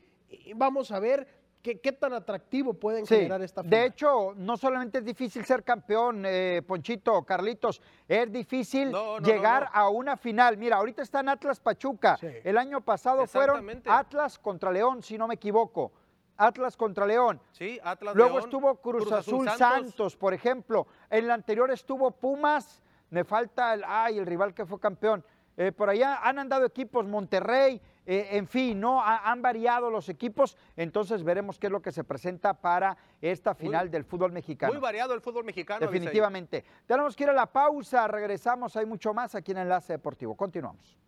Vamos 0.57 0.91
a 0.91 0.99
ver 0.99 1.44
¿Qué, 1.65 1.93
tan 1.93 2.13
atractivo 2.13 2.75
pueden 2.75 3.07
generar 3.07 3.41
esta 3.41 3.63
final? 3.63 3.71
De 3.71 3.87
hecho, 3.87 4.35
no 4.37 4.59
solamente 4.59 4.99
es 4.99 5.05
difícil 5.05 5.47
ser 5.47 5.65
campeón, 5.65 6.25
eh, 6.27 6.61
Ponchito, 6.67 7.23
Carlitos, 7.23 7.81
es 8.07 8.31
difícil 8.31 8.95
llegar 9.25 9.71
a 9.73 9.89
una 9.89 10.19
final. 10.19 10.59
Mira, 10.59 10.77
ahorita 10.77 11.01
está 11.01 11.21
en 11.21 11.31
Atlas 11.31 11.61
Pachuca. 11.61 12.19
El 12.21 12.59
año 12.59 12.83
pasado 12.83 13.27
fueron 13.27 13.67
Atlas 13.87 14.39
contra 14.39 14.71
León, 14.71 15.03
si 15.03 15.17
no 15.17 15.27
me 15.27 15.37
equivoco. 15.37 15.91
Atlas 16.37 16.77
contra 16.77 17.07
León. 17.07 17.41
Sí, 17.53 17.81
Atlas 17.83 18.15
Luego 18.15 18.41
estuvo 18.41 18.75
Cruz, 18.77 19.11
Azul, 19.11 19.49
Santos. 19.49 20.17
por 20.17 20.35
ejemplo. 20.35 20.87
En 21.09 21.29
la 21.29 21.33
anterior 21.33 21.71
estuvo 21.71 22.11
Pumas. 22.11 22.83
Me 23.09 23.25
falta 23.25 23.73
el, 23.73 23.85
ay, 23.87 24.19
el 24.19 24.27
rival 24.27 24.53
que 24.53 24.67
fue 24.67 24.79
campeón. 24.79 25.25
Eh, 25.57 25.73
por 25.73 25.89
allá 25.89 26.21
han 26.23 26.39
andado 26.39 26.67
equipos 26.67 27.07
Monterrey, 27.07 27.81
eh, 28.07 28.29
en 28.33 28.47
fin, 28.47 28.79
no 28.79 29.03
han 29.03 29.41
variado 29.41 29.91
los 29.91 30.09
equipos, 30.09 30.57
entonces 30.77 31.23
veremos 31.23 31.59
qué 31.59 31.69
es 31.69 31.73
lo 31.73 31.81
que 31.81 31.93
se 31.93 32.05
presenta 32.05 32.55
para 32.55 32.97
esta 33.21 33.55
final 33.55 33.91
del 33.91 34.05
fútbol 34.05 34.33
mexicano. 34.33 34.73
Muy 34.73 34.81
variado 34.81 35.15
el 35.15 35.21
fútbol 35.21 35.45
mexicano. 35.45 35.81
Definitivamente. 35.81 36.65
Tenemos 36.87 37.17
que 37.17 37.25
ir 37.25 37.31
a 37.31 37.35
la 37.35 37.47
pausa, 37.47 38.07
regresamos, 38.07 38.77
hay 38.77 38.87
mucho 38.87 39.15
más 39.15 39.35
aquí 39.35 39.53
en 39.53 39.59
Enlace 39.59 39.95
Deportivo. 39.95 40.37
Continuamos. 40.37 40.99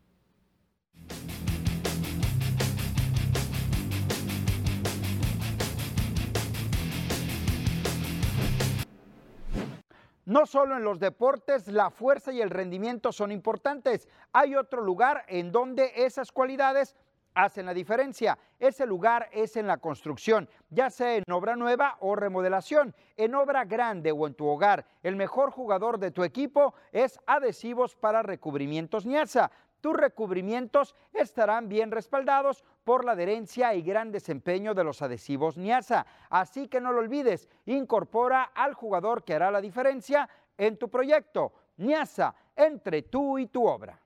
No 10.26 10.44
solo 10.44 10.76
en 10.76 10.82
los 10.82 10.98
deportes 10.98 11.68
la 11.68 11.88
fuerza 11.88 12.32
y 12.32 12.40
el 12.40 12.50
rendimiento 12.50 13.12
son 13.12 13.30
importantes, 13.30 14.08
hay 14.32 14.56
otro 14.56 14.82
lugar 14.82 15.24
en 15.28 15.52
donde 15.52 15.92
esas 15.94 16.32
cualidades 16.32 16.96
hacen 17.32 17.66
la 17.66 17.72
diferencia. 17.72 18.36
Ese 18.58 18.86
lugar 18.86 19.28
es 19.30 19.56
en 19.56 19.68
la 19.68 19.76
construcción, 19.76 20.48
ya 20.68 20.90
sea 20.90 21.14
en 21.14 21.22
obra 21.30 21.54
nueva 21.54 21.96
o 22.00 22.16
remodelación, 22.16 22.92
en 23.16 23.36
obra 23.36 23.66
grande 23.66 24.10
o 24.10 24.26
en 24.26 24.34
tu 24.34 24.48
hogar. 24.48 24.84
El 25.04 25.14
mejor 25.14 25.52
jugador 25.52 25.98
de 26.00 26.10
tu 26.10 26.24
equipo 26.24 26.74
es 26.90 27.20
Adhesivos 27.26 27.94
para 27.94 28.22
Recubrimientos 28.22 29.06
Niaza 29.06 29.52
tus 29.80 29.96
recubrimientos 29.96 30.94
estarán 31.12 31.68
bien 31.68 31.90
respaldados 31.90 32.64
por 32.84 33.04
la 33.04 33.12
adherencia 33.12 33.74
y 33.74 33.82
gran 33.82 34.12
desempeño 34.12 34.74
de 34.74 34.84
los 34.84 35.02
adhesivos 35.02 35.56
Niasa. 35.56 36.06
Así 36.30 36.68
que 36.68 36.80
no 36.80 36.92
lo 36.92 37.00
olvides, 37.00 37.48
incorpora 37.66 38.42
al 38.54 38.74
jugador 38.74 39.24
que 39.24 39.34
hará 39.34 39.50
la 39.50 39.60
diferencia 39.60 40.28
en 40.56 40.76
tu 40.76 40.88
proyecto. 40.88 41.52
Niasa, 41.76 42.34
entre 42.54 43.02
tú 43.02 43.38
y 43.38 43.46
tu 43.46 43.66
obra. 43.66 44.00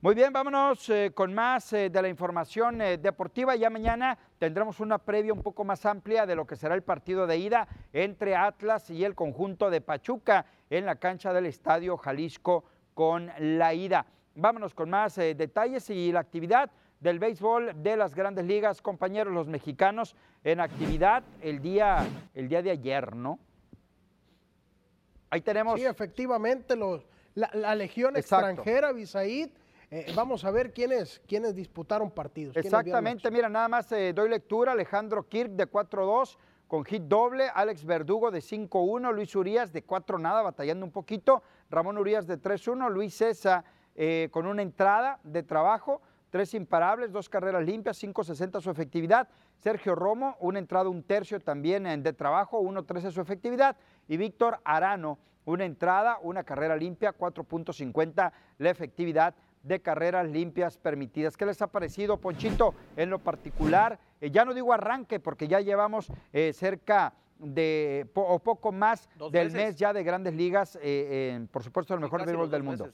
Muy 0.00 0.14
bien, 0.14 0.32
vámonos 0.32 0.88
eh, 0.90 1.10
con 1.12 1.34
más 1.34 1.72
eh, 1.72 1.90
de 1.90 2.00
la 2.00 2.08
información 2.08 2.80
eh, 2.80 2.98
deportiva. 2.98 3.56
Ya 3.56 3.68
mañana 3.68 4.16
tendremos 4.38 4.78
una 4.78 4.98
previa 4.98 5.32
un 5.32 5.42
poco 5.42 5.64
más 5.64 5.84
amplia 5.86 6.24
de 6.24 6.36
lo 6.36 6.46
que 6.46 6.54
será 6.54 6.76
el 6.76 6.84
partido 6.84 7.26
de 7.26 7.36
ida 7.36 7.66
entre 7.92 8.36
Atlas 8.36 8.90
y 8.90 9.04
el 9.04 9.16
conjunto 9.16 9.70
de 9.70 9.80
Pachuca 9.80 10.46
en 10.70 10.86
la 10.86 10.94
cancha 10.94 11.32
del 11.32 11.46
Estadio 11.46 11.96
Jalisco 11.96 12.62
con 12.94 13.28
la 13.40 13.74
ida. 13.74 14.06
Vámonos 14.36 14.72
con 14.72 14.88
más 14.88 15.16
detalles 15.16 15.90
y 15.90 16.12
la 16.12 16.20
actividad 16.20 16.70
del 17.00 17.18
béisbol 17.18 17.82
de 17.82 17.96
las 17.96 18.14
grandes 18.14 18.44
ligas, 18.44 18.80
compañeros, 18.80 19.34
los 19.34 19.48
mexicanos 19.48 20.14
en 20.44 20.60
actividad 20.60 21.24
el 21.42 21.60
día, 21.60 22.06
el 22.34 22.48
día 22.48 22.62
de 22.62 22.70
ayer, 22.70 23.16
¿no? 23.16 23.40
Ahí 25.28 25.40
tenemos. 25.40 25.80
Sí, 25.80 25.86
efectivamente, 25.86 26.76
los, 26.76 27.04
la, 27.34 27.74
Legión 27.74 28.16
extranjera, 28.16 28.92
Bisaid 28.92 29.50
eh, 29.90 30.12
vamos 30.14 30.44
a 30.44 30.50
ver 30.50 30.72
quiénes, 30.72 31.20
quiénes 31.26 31.54
disputaron 31.54 32.10
partidos. 32.10 32.56
Exactamente, 32.56 33.30
mira, 33.30 33.48
nada 33.48 33.68
más 33.68 33.90
eh, 33.92 34.12
doy 34.12 34.28
lectura. 34.28 34.72
Alejandro 34.72 35.26
Kirk 35.28 35.52
de 35.52 35.70
4-2 35.70 36.36
con 36.66 36.84
hit 36.84 37.04
doble, 37.04 37.48
Alex 37.54 37.84
Verdugo 37.84 38.30
de 38.30 38.40
5-1, 38.40 39.14
Luis 39.14 39.34
Urias 39.34 39.72
de 39.72 39.82
4 39.82 40.18
nada, 40.18 40.42
batallando 40.42 40.84
un 40.84 40.92
poquito, 40.92 41.42
Ramón 41.70 41.96
Urias 41.96 42.26
de 42.26 42.38
3-1, 42.38 42.90
Luis 42.90 43.14
César 43.14 43.64
eh, 43.96 44.28
con 44.30 44.46
una 44.46 44.60
entrada 44.60 45.18
de 45.24 45.42
trabajo, 45.42 46.02
tres 46.30 46.52
imparables, 46.52 47.10
dos 47.10 47.30
carreras 47.30 47.64
limpias, 47.64 48.00
5.60 48.02 48.60
su 48.60 48.70
efectividad. 48.70 49.28
Sergio 49.56 49.94
Romo, 49.94 50.36
una 50.40 50.58
entrada 50.58 50.88
un 50.88 51.02
tercio 51.02 51.40
también 51.40 52.02
de 52.02 52.12
trabajo, 52.12 52.60
1.13 52.60 53.10
su 53.10 53.20
efectividad. 53.20 53.76
Y 54.06 54.18
Víctor 54.18 54.60
Arano, 54.62 55.18
una 55.46 55.64
entrada, 55.64 56.18
una 56.22 56.44
carrera 56.44 56.76
limpia, 56.76 57.16
4.50 57.16 58.32
la 58.58 58.70
efectividad 58.70 59.34
de 59.68 59.80
carreras 59.80 60.26
limpias 60.26 60.78
permitidas. 60.78 61.36
¿Qué 61.36 61.46
les 61.46 61.60
ha 61.62 61.66
parecido, 61.68 62.16
Ponchito, 62.16 62.74
en 62.96 63.10
lo 63.10 63.18
particular? 63.18 63.98
Eh, 64.20 64.30
ya 64.30 64.44
no 64.44 64.54
digo 64.54 64.72
arranque, 64.72 65.20
porque 65.20 65.46
ya 65.46 65.60
llevamos 65.60 66.10
eh, 66.32 66.52
cerca 66.52 67.14
de 67.38 68.08
o 68.14 68.40
poco 68.40 68.72
más 68.72 69.08
del 69.30 69.52
mes 69.52 69.76
ya 69.76 69.92
de 69.92 70.02
grandes 70.02 70.34
ligas, 70.34 70.76
eh, 70.82 71.46
por 71.52 71.62
supuesto, 71.62 71.94
el 71.94 72.00
mejor 72.00 72.24
béisbol 72.24 72.50
del 72.50 72.62
mundo. 72.64 72.90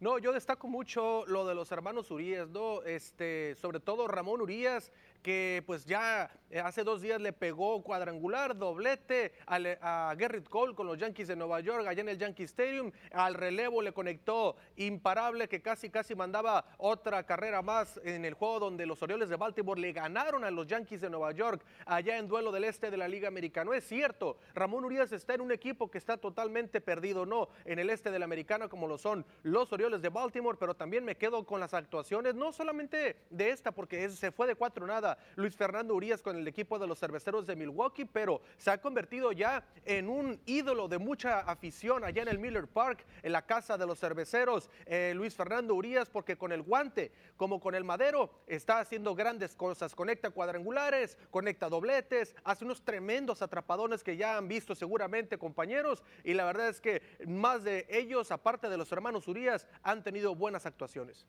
No, 0.00 0.18
yo 0.18 0.32
destaco 0.32 0.68
mucho 0.68 1.26
lo 1.26 1.44
de 1.44 1.56
los 1.56 1.72
hermanos 1.72 2.12
Urias, 2.12 2.48
¿no? 2.48 2.82
Este, 2.84 3.56
sobre 3.56 3.80
todo 3.80 4.06
Ramón 4.06 4.40
Urias, 4.40 4.92
que 5.22 5.62
pues 5.66 5.84
ya 5.84 6.30
eh, 6.50 6.60
hace 6.60 6.84
dos 6.84 7.02
días 7.02 7.20
le 7.20 7.32
pegó 7.32 7.82
cuadrangular, 7.82 8.56
doblete 8.56 9.32
a, 9.46 10.14
Gerrit 10.18 10.48
Cole 10.48 10.74
con 10.74 10.86
los 10.86 10.98
Yankees 10.98 11.28
de 11.28 11.36
Nueva 11.36 11.60
York, 11.60 11.86
allá 11.86 12.00
en 12.00 12.08
el 12.08 12.18
Yankee 12.18 12.44
Stadium. 12.44 12.90
Al 13.12 13.34
relevo 13.34 13.82
le 13.82 13.92
conectó 13.92 14.56
imparable 14.76 15.48
que 15.48 15.60
casi 15.60 15.90
casi 15.90 16.14
mandaba 16.14 16.64
otra 16.78 17.24
carrera 17.24 17.62
más 17.62 18.00
en 18.04 18.24
el 18.24 18.34
juego 18.34 18.60
donde 18.60 18.86
los 18.86 19.02
Orioles 19.02 19.28
de 19.28 19.36
Baltimore 19.36 19.80
le 19.80 19.92
ganaron 19.92 20.44
a 20.44 20.50
los 20.50 20.66
Yankees 20.66 21.00
de 21.00 21.10
Nueva 21.10 21.32
York 21.32 21.64
allá 21.86 22.16
en 22.18 22.28
duelo 22.28 22.52
del 22.52 22.64
este 22.64 22.90
de 22.90 22.96
la 22.96 23.08
Liga 23.08 23.28
Americana. 23.28 23.76
Es 23.76 23.86
cierto, 23.86 24.38
Ramón 24.54 24.84
Urias 24.84 25.12
está 25.12 25.34
en 25.34 25.40
un 25.40 25.52
equipo 25.52 25.90
que 25.90 25.98
está 25.98 26.16
totalmente 26.16 26.80
perdido, 26.80 27.26
no 27.26 27.48
en 27.64 27.78
el 27.78 27.90
este 27.90 28.10
de 28.10 28.18
la 28.18 28.24
Americana 28.24 28.68
como 28.68 28.88
lo 28.88 28.98
son 28.98 29.24
los 29.42 29.72
Orioles 29.72 30.02
de 30.02 30.08
Baltimore, 30.08 30.56
pero 30.58 30.74
también 30.74 31.04
me 31.04 31.16
quedo 31.16 31.44
con 31.44 31.60
las 31.60 31.74
actuaciones, 31.74 32.34
no 32.34 32.52
solamente 32.52 33.16
de 33.30 33.50
esta, 33.50 33.72
porque 33.72 34.08
se 34.10 34.32
fue 34.32 34.46
de 34.46 34.54
cuatro 34.54 34.86
nada 34.86 35.07
Luis 35.36 35.54
Fernando 35.54 35.94
Urias 35.94 36.20
con 36.20 36.36
el 36.36 36.46
equipo 36.48 36.78
de 36.78 36.86
los 36.86 36.98
cerveceros 36.98 37.46
de 37.46 37.56
Milwaukee, 37.56 38.04
pero 38.04 38.42
se 38.56 38.70
ha 38.70 38.80
convertido 38.80 39.32
ya 39.32 39.64
en 39.84 40.08
un 40.08 40.40
ídolo 40.46 40.88
de 40.88 40.98
mucha 40.98 41.40
afición 41.40 42.04
allá 42.04 42.22
en 42.22 42.28
el 42.28 42.38
Miller 42.38 42.66
Park, 42.66 43.06
en 43.22 43.32
la 43.32 43.46
casa 43.46 43.78
de 43.78 43.86
los 43.86 43.98
cerveceros. 43.98 44.70
Eh, 44.86 45.12
Luis 45.14 45.34
Fernando 45.34 45.74
Urias, 45.74 46.10
porque 46.10 46.36
con 46.36 46.52
el 46.52 46.62
guante, 46.62 47.12
como 47.36 47.60
con 47.60 47.74
el 47.74 47.84
madero, 47.84 48.30
está 48.46 48.80
haciendo 48.80 49.14
grandes 49.14 49.54
cosas. 49.54 49.94
Conecta 49.94 50.30
cuadrangulares, 50.30 51.16
conecta 51.30 51.68
dobletes, 51.68 52.34
hace 52.44 52.64
unos 52.64 52.82
tremendos 52.82 53.42
atrapadones 53.42 54.02
que 54.02 54.16
ya 54.16 54.36
han 54.36 54.48
visto 54.48 54.74
seguramente 54.74 55.38
compañeros. 55.38 56.02
Y 56.24 56.34
la 56.34 56.44
verdad 56.44 56.68
es 56.68 56.80
que 56.80 57.02
más 57.26 57.64
de 57.64 57.86
ellos, 57.88 58.30
aparte 58.30 58.68
de 58.68 58.76
los 58.76 58.90
hermanos 58.92 59.28
Urias, 59.28 59.66
han 59.82 60.02
tenido 60.02 60.34
buenas 60.34 60.66
actuaciones. 60.66 61.26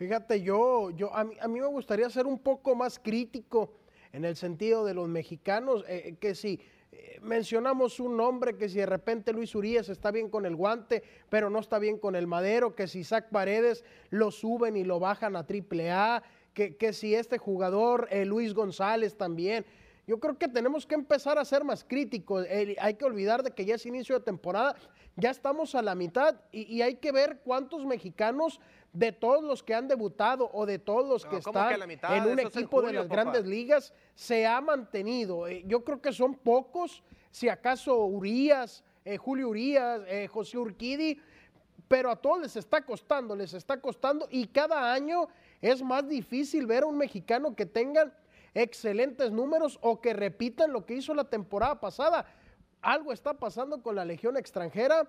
Fíjate, 0.00 0.40
yo, 0.40 0.88
yo 0.92 1.14
a, 1.14 1.24
mí, 1.24 1.60
me 1.60 1.66
gustaría 1.66 2.08
ser 2.08 2.26
un 2.26 2.38
poco 2.38 2.74
más 2.74 2.98
crítico 2.98 3.74
en 4.14 4.24
el 4.24 4.34
sentido 4.34 4.82
de 4.82 4.94
los 4.94 5.06
mexicanos, 5.10 5.84
eh, 5.86 6.04
eh, 6.06 6.16
que 6.18 6.34
si 6.34 6.58
eh, 6.90 7.18
mencionamos 7.20 8.00
un 8.00 8.16
nombre, 8.16 8.56
que 8.56 8.70
si 8.70 8.78
de 8.78 8.86
repente 8.86 9.34
Luis 9.34 9.54
Urias 9.54 9.90
está 9.90 10.10
bien 10.10 10.30
con 10.30 10.46
el 10.46 10.56
guante, 10.56 11.02
pero 11.28 11.50
no 11.50 11.58
está 11.58 11.78
bien 11.78 11.98
con 11.98 12.16
el 12.16 12.26
madero, 12.26 12.74
que 12.74 12.88
si 12.88 13.04
Zach 13.04 13.28
Paredes 13.28 13.84
lo 14.08 14.30
suben 14.30 14.74
y 14.78 14.84
lo 14.84 15.00
bajan 15.00 15.36
a 15.36 15.46
triple 15.46 15.90
A, 15.90 16.22
que, 16.54 16.78
que 16.78 16.94
si 16.94 17.14
este 17.14 17.36
jugador, 17.36 18.08
Luis 18.24 18.54
González 18.54 19.18
también. 19.18 19.66
Yo 20.06 20.18
creo 20.18 20.38
que 20.38 20.48
tenemos 20.48 20.86
que 20.86 20.94
empezar 20.94 21.38
a 21.38 21.44
ser 21.44 21.62
más 21.62 21.84
críticos. 21.84 22.46
hay 22.80 22.94
que 22.94 23.04
olvidar 23.04 23.42
de 23.42 23.50
que 23.50 23.66
ya 23.66 23.74
es 23.74 23.84
inicio 23.84 24.18
de 24.18 24.24
temporada, 24.24 24.76
ya 25.20 25.30
estamos 25.30 25.74
a 25.74 25.82
la 25.82 25.94
mitad 25.94 26.36
y 26.52 26.82
hay 26.82 26.96
que 26.96 27.12
ver 27.12 27.40
cuántos 27.44 27.84
mexicanos 27.84 28.60
de 28.92 29.12
todos 29.12 29.44
los 29.44 29.62
que 29.62 29.74
han 29.74 29.86
debutado 29.88 30.50
o 30.52 30.66
de 30.66 30.78
todos 30.78 31.08
los 31.08 31.24
que 31.24 31.36
están 31.36 31.90
en 31.90 32.26
un 32.26 32.38
equipo 32.40 32.82
de 32.82 32.92
las 32.92 33.08
grandes 33.08 33.46
ligas 33.46 33.92
se 34.14 34.46
ha 34.46 34.60
mantenido. 34.60 35.46
Eh, 35.46 35.62
yo 35.66 35.84
creo 35.84 36.00
que 36.00 36.12
son 36.12 36.34
pocos, 36.34 37.02
si 37.30 37.48
acaso 37.48 38.04
Urias, 38.04 38.82
eh, 39.04 39.16
Julio 39.16 39.48
Urias, 39.48 40.02
eh, 40.08 40.26
José 40.28 40.58
Urquidi, 40.58 41.20
pero 41.86 42.10
a 42.10 42.16
todos 42.16 42.40
les 42.40 42.56
está 42.56 42.84
costando, 42.84 43.36
les 43.36 43.54
está 43.54 43.80
costando 43.80 44.28
y 44.30 44.46
cada 44.46 44.92
año 44.92 45.28
es 45.60 45.82
más 45.82 46.08
difícil 46.08 46.66
ver 46.66 46.82
a 46.82 46.86
un 46.86 46.98
mexicano 46.98 47.54
que 47.54 47.66
tengan 47.66 48.12
excelentes 48.54 49.30
números 49.30 49.78
o 49.82 50.00
que 50.00 50.12
repitan 50.12 50.72
lo 50.72 50.84
que 50.84 50.94
hizo 50.94 51.14
la 51.14 51.24
temporada 51.24 51.80
pasada. 51.80 52.26
Algo 52.82 53.12
está 53.12 53.34
pasando 53.34 53.82
con 53.82 53.94
la 53.94 54.04
Legión 54.04 54.36
extranjera 54.36 55.06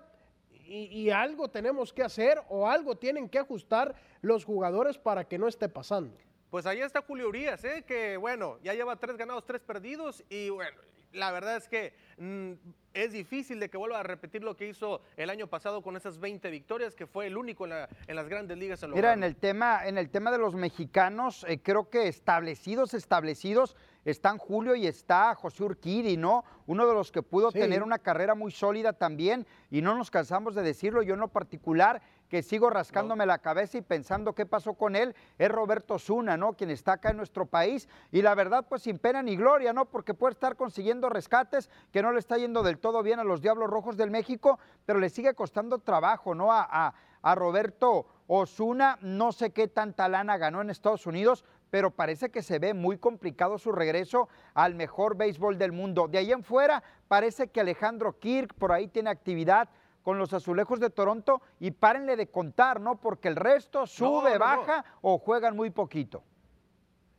y, 0.64 1.10
algo 1.10 1.48
tenemos 1.48 1.92
que 1.92 2.02
hacer 2.02 2.40
o 2.48 2.68
algo 2.68 2.96
tienen 2.96 3.28
que 3.28 3.38
ajustar 3.38 3.94
los 4.22 4.44
jugadores 4.44 4.96
para 4.96 5.24
que 5.24 5.38
no 5.38 5.48
esté 5.48 5.68
pasando. 5.68 6.16
Pues 6.50 6.66
ahí 6.66 6.80
está 6.80 7.02
Julio 7.02 7.28
Urias, 7.28 7.64
¿eh? 7.64 7.84
que 7.86 8.16
bueno, 8.16 8.58
ya 8.62 8.74
lleva 8.74 8.96
tres 8.96 9.16
ganados, 9.16 9.44
tres 9.44 9.60
perdidos 9.60 10.22
y 10.28 10.50
bueno, 10.50 10.78
la 11.12 11.30
verdad 11.30 11.56
es 11.56 11.68
que 11.68 11.94
mm, 12.18 12.52
es 12.94 13.12
difícil 13.12 13.58
de 13.60 13.68
que 13.68 13.76
vuelva 13.76 14.00
a 14.00 14.02
repetir 14.02 14.42
lo 14.42 14.56
que 14.56 14.68
hizo 14.68 15.02
el 15.16 15.30
año 15.30 15.46
pasado 15.46 15.82
con 15.82 15.96
esas 15.96 16.18
20 16.18 16.50
victorias, 16.50 16.94
que 16.94 17.06
fue 17.06 17.26
el 17.26 17.36
único 17.36 17.66
en, 17.66 18.16
las 18.16 18.28
grandes 18.28 18.58
ligas. 18.58 18.82
En 18.82 18.92
Mira, 18.92 19.12
en 19.12 19.22
el, 19.22 19.36
tema, 19.36 19.86
en 19.86 19.98
el 19.98 20.10
tema 20.10 20.30
de 20.30 20.38
los 20.38 20.54
mexicanos, 20.54 21.44
eh, 21.48 21.60
creo 21.62 21.88
que 21.88 22.08
establecidos, 22.08 22.94
establecidos, 22.94 23.76
están 24.04 24.38
Julio 24.38 24.74
y 24.74 24.86
está 24.86 25.34
José 25.34 25.62
Urquidi, 25.62 26.16
¿no? 26.16 26.44
Uno 26.66 26.86
de 26.86 26.94
los 26.94 27.12
que 27.12 27.22
pudo 27.22 27.52
tener 27.52 27.82
una 27.82 27.98
carrera 27.98 28.34
muy 28.34 28.50
sólida 28.50 28.92
también, 28.92 29.46
y 29.70 29.80
no 29.80 29.96
nos 29.96 30.10
cansamos 30.10 30.54
de 30.54 30.62
decirlo, 30.62 31.02
yo 31.02 31.14
en 31.14 31.20
lo 31.20 31.28
particular, 31.28 32.02
que 32.32 32.42
sigo 32.42 32.70
rascándome 32.70 33.26
la 33.26 33.36
cabeza 33.36 33.76
y 33.76 33.82
pensando 33.82 34.34
qué 34.34 34.46
pasó 34.46 34.72
con 34.72 34.96
él, 34.96 35.14
es 35.36 35.50
Roberto 35.50 35.98
Zuna, 35.98 36.38
¿no? 36.38 36.54
Quien 36.54 36.70
está 36.70 36.92
acá 36.92 37.10
en 37.10 37.18
nuestro 37.18 37.44
país, 37.44 37.90
y 38.10 38.22
la 38.22 38.34
verdad, 38.34 38.64
pues 38.66 38.80
sin 38.80 38.98
pena 38.98 39.22
ni 39.22 39.36
gloria, 39.36 39.74
¿no? 39.74 39.84
Porque 39.84 40.14
puede 40.14 40.32
estar 40.32 40.56
consiguiendo 40.56 41.10
rescates 41.10 41.68
que 41.92 42.00
no 42.00 42.10
le 42.10 42.18
está 42.18 42.38
yendo 42.38 42.62
del 42.62 42.78
todo 42.78 43.02
bien 43.02 43.20
a 43.20 43.24
los 43.24 43.42
Diablos 43.42 43.68
Rojos 43.68 43.98
del 43.98 44.10
México, 44.10 44.58
pero 44.86 44.98
le 44.98 45.10
sigue 45.10 45.34
costando 45.34 45.80
trabajo, 45.80 46.34
¿no? 46.34 46.50
A, 46.50 46.94
a 47.20 47.34
Roberto 47.34 48.06
Osuna, 48.28 48.96
no 49.02 49.32
sé 49.32 49.50
qué 49.50 49.68
tanta 49.68 50.08
lana 50.08 50.38
ganó 50.38 50.62
en 50.62 50.70
Estados 50.70 51.06
Unidos, 51.06 51.44
pero 51.68 51.90
parece 51.90 52.30
que 52.30 52.42
se 52.42 52.58
ve 52.58 52.72
muy 52.72 52.96
complicado 52.96 53.58
su 53.58 53.72
regreso 53.72 54.30
al 54.54 54.74
mejor 54.74 55.18
béisbol 55.18 55.58
del 55.58 55.72
mundo. 55.72 56.08
De 56.08 56.16
ahí 56.16 56.32
en 56.32 56.44
fuera, 56.44 56.82
parece 57.08 57.48
que 57.48 57.60
Alejandro 57.60 58.18
Kirk 58.18 58.54
por 58.54 58.72
ahí 58.72 58.88
tiene 58.88 59.10
actividad 59.10 59.68
con 60.02 60.18
los 60.18 60.32
azulejos 60.32 60.80
de 60.80 60.90
Toronto 60.90 61.42
y 61.60 61.70
párenle 61.70 62.16
de 62.16 62.28
contar, 62.28 62.80
¿no? 62.80 63.00
Porque 63.00 63.28
el 63.28 63.36
resto 63.36 63.86
sube, 63.86 64.38
baja 64.38 64.84
o 65.00 65.18
juegan 65.18 65.56
muy 65.56 65.70
poquito. 65.70 66.22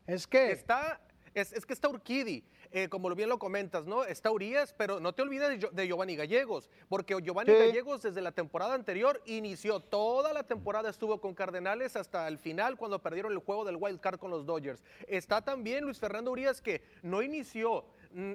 Es 0.05 0.27
que 0.27 0.51
está, 0.51 0.99
es, 1.33 1.65
que 1.65 1.73
está 1.73 1.89
Urquidi. 1.89 2.43
Eh, 2.75 2.89
como 2.89 3.13
bien 3.13 3.29
lo 3.29 3.37
comentas, 3.37 3.85
¿no? 3.85 4.03
Está 4.03 4.31
Urias, 4.31 4.73
pero 4.75 4.99
no 4.99 5.13
te 5.13 5.21
olvides 5.21 5.59
de, 5.71 5.87
Giovanni 5.87 6.15
Gallegos, 6.15 6.71
porque 6.89 7.15
Giovanni 7.21 7.53
Gallegos 7.53 8.01
desde 8.01 8.19
la 8.19 8.31
temporada 8.31 8.73
anterior 8.73 9.21
inició 9.25 9.79
toda 9.79 10.33
la 10.33 10.41
temporada, 10.41 10.89
estuvo 10.89 11.21
con 11.21 11.35
Cardenales 11.35 11.95
hasta 11.95 12.27
el 12.27 12.39
final 12.39 12.75
cuando 12.75 12.97
perdieron 12.97 13.31
el 13.31 13.37
juego 13.37 13.63
del 13.63 13.75
Wild 13.75 13.99
Card 13.99 14.17
con 14.17 14.31
los 14.31 14.47
Dodgers. 14.47 14.83
Está 15.07 15.43
también 15.43 15.83
Luis 15.83 15.99
Fernando 15.99 16.31
Urias 16.31 16.63
que 16.63 16.81
no 17.03 17.21
inició 17.21 17.85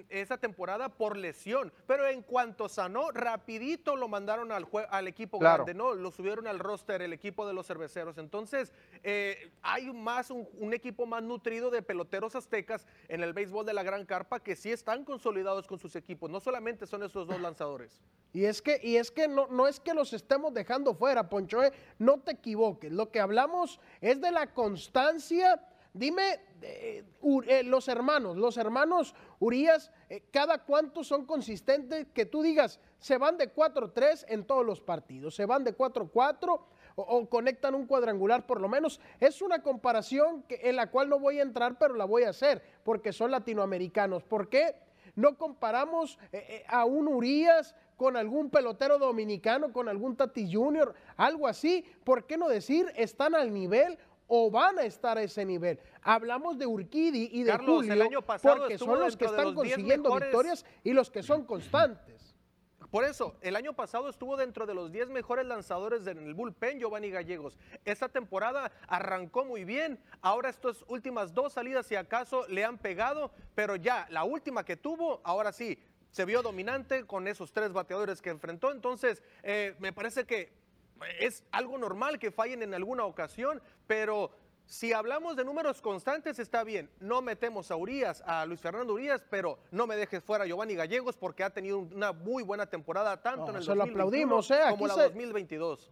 esa 0.09 0.39
temporada 0.39 0.89
por 0.89 1.17
lesión, 1.17 1.73
pero 1.87 2.07
en 2.07 2.23
cuanto 2.23 2.69
sanó, 2.69 3.11
rapidito 3.11 3.97
lo 3.97 4.09
mandaron 4.09 4.53
al, 4.53 4.67
al 4.91 5.09
equipo 5.09 5.39
grande, 5.39 5.75
¿no? 5.75 5.95
Lo 5.95 6.11
subieron 6.11 6.47
al 6.47 6.59
roster 6.59 7.03
el 7.03 7.13
equipo 7.13 7.47
de 7.47 7.53
los 7.53 7.67
cerveceros. 7.67 8.19
Entonces, 8.19 8.73
eh, 9.03 9.53
hay 9.63 9.93
más 9.93 10.31
un, 10.31 10.75
equipo 10.75 11.07
más 11.07 11.23
nutrido 11.23 11.71
de 11.71 11.83
peloteros 11.83 12.35
aztecas 12.35 12.87
en 13.09 13.23
el 13.23 13.33
béisbol 13.33 13.65
de 13.67 13.73
la 13.73 13.83
Gran 13.83 14.05
Carpa 14.05 14.41
que 14.41 14.57
sí 14.57 14.71
están 14.71 15.05
consolidados 15.05 15.67
con 15.67 15.79
sus 15.79 15.97
equipos. 15.97 16.31
No 16.31 16.41
solamente 16.41 16.87
son 16.87 17.03
esos 17.03 17.27
dos 17.27 17.41
lanzadores. 17.41 18.01
Y 18.33 18.45
es 18.45 18.61
que, 18.61 18.81
y 18.83 18.97
es 18.97 19.11
que 19.11 19.29
no, 19.29 19.47
no 19.49 19.67
es 19.67 19.81
que 19.81 19.95
los 19.95 20.13
estemos 20.13 20.53
dejando 20.53 20.95
fuera, 20.95 21.29
Poncho, 21.29 21.63
¿eh? 21.63 21.73
no 21.99 22.21
te 22.21 22.33
equivoques. 22.33 22.93
Lo 22.93 23.11
que 23.11 23.21
hablamos 23.21 23.81
es 24.01 24.21
de 24.21 24.31
la 24.31 24.53
constancia 24.53 25.63
Dime, 25.93 26.41
eh, 26.63 27.05
eh, 27.47 27.63
los 27.65 27.89
hermanos, 27.89 28.37
los 28.37 28.57
hermanos 28.57 29.15
Urias, 29.41 29.91
eh, 30.09 30.23
cada 30.31 30.65
cuánto 30.65 31.03
son 31.03 31.25
consistentes 31.25 32.07
que 32.13 32.27
tú 32.27 32.43
digas, 32.43 32.79
se 32.99 33.17
van 33.17 33.39
de 33.39 33.53
4-3 33.53 34.27
en 34.29 34.45
todos 34.45 34.67
los 34.67 34.81
partidos, 34.81 35.35
se 35.35 35.47
van 35.47 35.65
de 35.65 35.77
4-4 35.77 36.61
o, 36.97 37.29
conectan 37.29 37.75
un 37.75 37.87
cuadrangular 37.87 38.47
por 38.47 38.61
lo 38.61 38.69
menos. 38.69 39.01
Es 39.21 39.41
una 39.41 39.63
comparación 39.63 40.45
en 40.49 40.77
la 40.77 40.91
cual 40.91 41.09
no 41.09 41.19
voy 41.19 41.39
a 41.39 41.43
entrar, 41.43 41.79
pero 41.79 41.95
la 41.95 42.05
voy 42.05 42.25
a 42.25 42.31
hacer, 42.31 42.63
porque 42.83 43.13
son 43.13 43.31
latinoamericanos. 43.31 44.25
¿Por 44.25 44.49
qué? 44.49 44.75
No 45.15 45.39
comparamos 45.39 46.19
a 46.69 46.85
un 46.85 47.09
Urias 47.09 47.75
con 47.97 48.17
algún 48.17 48.51
pelotero 48.51 48.99
dominicano, 48.99 49.73
con 49.73 49.89
algún 49.89 50.17
Tati 50.17 50.53
Junior, 50.53 50.95
algo 51.17 51.47
así. 51.47 51.85
¿Por 52.05 52.27
qué 52.27 52.37
no 52.37 52.49
decir 52.49 52.93
están 52.97 53.35
al 53.35 53.53
nivel 53.53 53.99
o 54.29 54.51
van 54.51 54.79
a 54.79 54.85
estar 54.85 55.19
a 55.19 55.23
ese 55.23 55.45
nivel? 55.45 55.81
Hablamos 56.03 56.57
de 56.57 56.67
Urquidi 56.67 57.31
y 57.33 57.43
de 57.43 57.51
Carlos, 57.51 57.83
el 57.83 57.89
Julio 57.91 58.05
año 58.05 58.23
pasado 58.23 58.59
porque 58.59 58.79
son 58.79 59.01
los 59.01 59.17
que 59.17 59.25
están 59.25 59.47
los 59.47 59.55
10 59.55 59.75
consiguiendo 59.75 60.09
mejores. 60.11 60.29
victorias 60.29 60.65
y 60.85 60.93
los 60.93 61.11
que 61.11 61.23
son 61.23 61.45
constantes. 61.45 62.37
Por 62.91 63.05
eso, 63.05 63.37
el 63.43 63.55
año 63.55 63.75
pasado 63.75 64.09
estuvo 64.09 64.37
dentro 64.37 64.65
de 64.65 64.75
los 64.75 64.91
10 64.91 65.11
mejores 65.11 65.45
lanzadores 65.45 66.07
en 66.07 66.19
el 66.19 66.33
bullpen, 66.33 66.79
Giovanni 66.79 67.11
Gallegos. 67.11 67.59
Esta 67.85 68.09
temporada 68.09 68.73
arrancó 68.87 69.45
muy 69.45 69.65
bien. 69.65 69.99
Ahora 70.23 70.49
estas 70.49 70.85
últimas 70.89 71.35
dos 71.35 71.53
salidas, 71.53 71.87
si 71.87 71.97
acaso, 71.97 72.47
le 72.49 72.65
han 72.65 72.79
pegado, 72.79 73.31
pero 73.55 73.77
ya 73.77 74.07
la 74.09 74.25
última 74.25 74.65
que 74.65 74.79
tuvo, 74.79 75.21
ahora 75.23 75.53
sí, 75.53 75.79
se 76.11 76.25
vio 76.25 76.43
dominante 76.43 77.05
con 77.05 77.29
esos 77.29 77.53
tres 77.53 77.75
bateadores 77.75 78.23
que 78.23 78.31
enfrentó. 78.31 78.73
Entonces, 78.73 79.23
eh, 79.43 79.75
me 79.79 79.93
parece 79.93 80.25
que 80.25 80.51
es 81.21 81.45
algo 81.53 81.79
normal 81.79 82.19
que 82.19 82.31
fallen 82.31 82.63
en 82.63 82.75
alguna 82.75 83.05
ocasión, 83.05 83.61
pero 83.87 84.31
si 84.67 84.93
hablamos 84.93 85.35
de 85.37 85.45
números 85.45 85.81
constantes 85.81 86.39
está 86.39 86.63
bien. 86.63 86.91
No 87.01 87.23
metemos 87.23 87.71
a 87.71 87.77
Urias, 87.77 88.23
a 88.27 88.45
Luis 88.45 88.61
Fernando 88.61 88.93
Urias, 88.93 89.25
pero 89.31 89.59
no 89.71 89.87
me 89.87 89.97
dejes 89.97 90.23
fuera 90.23 90.45
a 90.45 90.47
Giovanni 90.47 90.75
Gallegos 90.75 91.17
porque 91.17 91.43
ha 91.43 91.51
tenido 91.51 91.79
una 91.79 92.13
muy 92.13 92.43
buena 92.43 92.67
temporada 92.67 93.23
tanto 93.23 93.45
No, 93.47 93.51
en 93.51 93.57
el 93.57 93.63
se 93.63 93.71
lo 93.75 93.77
2021 93.87 94.37
aplaudimos, 94.37 94.51
¿eh? 94.51 94.61
como 94.71 94.87
la 94.87 94.95
se- 94.95 95.03
2022. 95.05 95.91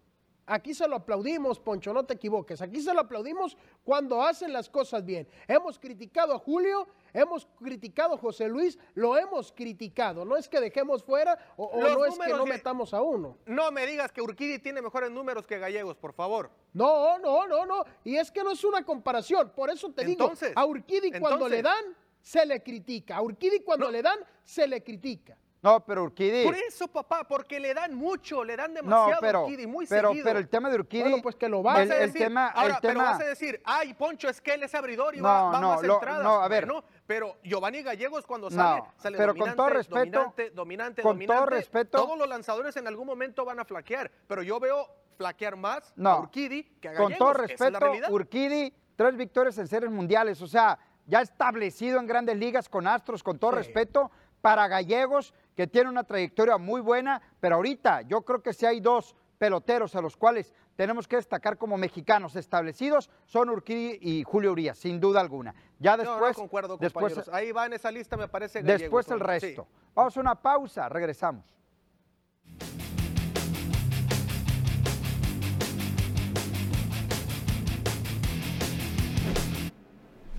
Aquí 0.49 0.75
se 0.75 0.87
lo 0.87 0.95
aplaudimos, 0.97 1.59
Poncho, 1.59 1.93
no 1.93 2.05
te 2.05 2.15
equivoques. 2.15 2.62
Aquí 2.62 2.81
se 2.81 2.95
lo 2.95 3.00
aplaudimos 3.00 3.57
cuando 3.83 4.23
hacen 4.23 4.53
las 4.53 4.71
cosas 4.71 5.05
bien. 5.05 5.26
Hemos 5.49 5.76
criticado 5.79 6.33
a 6.35 6.38
Julio, 6.38 6.87
hemos 7.12 7.47
criticado 7.59 8.15
a 8.15 8.19
José 8.19 8.49
Luis, 8.49 8.79
lo 8.95 9.19
hemos 9.19 9.50
criticado. 9.50 10.25
No 10.25 10.37
es 10.37 10.49
que 10.49 10.61
dejemos 10.61 11.03
fuera 11.03 11.37
o, 11.57 11.73
no 11.81 12.05
es 12.05 12.17
que 12.17 12.33
no 12.33 12.47
metamos 12.47 12.95
a 12.95 13.03
uno. 13.03 13.38
No 13.47 13.73
me 13.73 13.87
digas 13.87 14.12
que 14.12 14.23
Urquidi 14.23 14.61
tiene 14.61 14.81
mejores 14.81 15.11
números 15.11 15.47
que 15.49 15.59
Gallegos, 15.59 15.97
por 15.97 16.12
favor. 16.12 16.50
No, 16.73 17.19
no, 17.19 17.47
no, 17.49 17.67
no. 17.67 17.85
Y 18.05 18.17
es 18.17 18.31
que 18.31 18.45
no 18.45 18.53
es 18.53 18.62
una 18.62 18.85
comparación. 18.85 19.50
Por 19.50 19.71
eso 19.71 19.91
te 19.91 20.03
Entonces, 20.03 20.50
digo, 20.50 20.61
a 20.61 20.65
Urquidi 20.67 21.11
cuando 21.11 21.47
entonces. 21.47 21.57
le 21.59 21.62
dan, 21.62 21.85
se 22.21 22.47
le 22.47 22.62
critica. 22.62 23.17
A 23.17 23.23
Urquidi 23.23 23.61
cuando 23.61 23.87
No. 23.87 23.91
le 23.93 24.03
dan, 24.03 24.19
se 24.45 24.69
le 24.69 24.83
critica. 24.85 25.37
No, 25.66 25.80
pero 25.85 26.04
Urquidi. 26.04 26.44
Por 26.44 26.54
eso, 26.54 26.87
papá, 26.87 27.25
porque 27.25 27.58
le 27.58 27.75
dan 27.75 27.92
mucho, 27.94 28.44
le 28.44 28.56
dan 28.56 28.73
No, 28.73 28.82
demasiado 28.82 29.20
pero, 29.20 29.38
a 29.40 29.42
Urquidi, 29.44 29.66
muy 29.66 29.85
pero, 29.87 30.08
seguido. 30.11 30.25
pero 30.25 30.38
el 30.38 30.49
tema 30.49 30.70
de 30.70 30.76
Urquidi. 30.76 31.02
Bueno, 31.02 31.18
pues 31.23 31.35
que 31.35 31.49
lo 31.49 31.61
va 31.62 31.82
el, 31.82 31.90
a 31.90 31.94
el 31.96 32.00
decir, 32.12 32.23
tema, 32.23 32.49
ahora, 32.50 32.75
el 32.75 32.80
pero 32.80 32.92
tema. 32.92 33.04
vas 33.11 33.20
a 33.20 33.25
decir, 33.25 33.61
ay, 33.64 33.94
Poncho, 33.94 34.28
es 34.28 34.40
que 34.40 34.54
él 34.54 34.62
es 34.62 34.75
abridor 34.76 35.16
y 35.16 35.18
No, 35.18 35.25
va, 35.25 35.42
va 35.50 35.61
no, 35.61 35.68
más 35.70 35.82
lo- 35.82 35.94
entradas. 35.94 36.23
no, 36.23 36.40
a 36.40 36.46
ver. 36.49 36.66
Bueno, 36.66 36.85
pero 37.06 37.37
Giovanni 37.42 37.82
Gallegos 37.82 38.25
cuando 38.26 38.49
sale, 38.49 38.82
sale 38.96 39.16
pero 39.18 39.32
con 39.32 39.38
dominante, 39.40 39.56
todo 39.56 39.68
respeto, 39.70 40.00
dominante, 40.04 40.50
dominante, 40.50 41.02
con 41.02 41.12
dominante. 41.16 41.40
todo 41.42 41.50
respeto- 41.50 41.99
Todos 42.04 42.18
los 42.18 42.28
lanzadores 42.28 42.76
en 42.76 42.87
algún 42.87 43.06
momento 43.06 43.44
van 43.44 43.58
a 43.58 43.64
flaquear, 43.64 44.11
pero 44.28 44.42
yo 44.44 44.61
veo 44.61 44.87
flaquear 45.16 45.56
más 45.56 45.92
No. 45.96 46.11
a 46.11 46.20
Urquidi 46.20 46.62
que 46.80 46.90
a 46.90 46.94
Con 46.94 47.06
Gallegos. 47.11 47.18
todo 47.18 47.30
es 47.32 47.37
la 47.38 47.46
respeto, 47.49 47.80
realidad. 47.80 48.11
Urquidi, 48.12 48.73
tres 48.94 49.16
victorias 49.16 49.58
en 49.58 49.66
series 49.66 49.90
mundiales, 49.90 50.40
o 50.42 50.46
sea, 50.46 50.78
ya 51.08 51.20
establecido 51.23 52.00
en 52.00 52.06
grandes 52.06 52.37
ligas 52.37 52.68
con 52.68 52.87
Astros, 52.87 53.23
con 53.23 53.38
todo 53.38 53.52
Sí. 53.52 53.56
respeto, 53.58 54.11
para 54.47 54.69
Gallegos, 54.69 55.35
que 55.57 55.67
tiene 55.67 55.91
una 55.91 56.05
trayectoria 56.05 56.57
muy 56.57 56.81
buena, 56.81 57.21
pero 57.41 57.57
ahorita 57.57 58.03
yo 58.03 58.23
creo 58.23 58.45
que 58.45 58.53
si 58.53 58.65
hay 58.65 58.79
dos 58.79 59.17
peloteros 59.38 59.97
a 59.97 60.00
los 60.00 60.17
cuales 60.17 60.55
tenemos 60.76 61.09
que 61.09 61.17
destacar 61.17 61.59
como 61.59 61.76
mexicanos 61.76 62.37
establecidos, 62.37 63.11
son 63.25 63.50
Urquidi 63.50 63.99
y 64.00 64.23
Julio 64.23 64.53
Urias, 64.53 64.79
sin 64.79 65.00
duda 65.00 65.21
alguna. 65.21 65.53
Ya 65.81 65.97
después, 65.97 66.37
no 66.37 66.43
concuerdo, 66.45 66.76
después. 66.76 67.29
Ahí 67.33 67.50
va 67.50 67.67
en 67.67 67.73
esa 67.73 67.91
lista, 67.91 68.17
me 68.17 68.29
parece 68.29 68.62
Gallegos, 68.62 68.83
después 68.83 69.11
el. 69.11 69.19
Sí. 69.19 69.25
resto. 69.25 69.67
Vamos 69.97 70.17
a 70.17 70.21
una 70.21 70.37
pausa, 70.37 70.89
regresamos. 70.89 71.45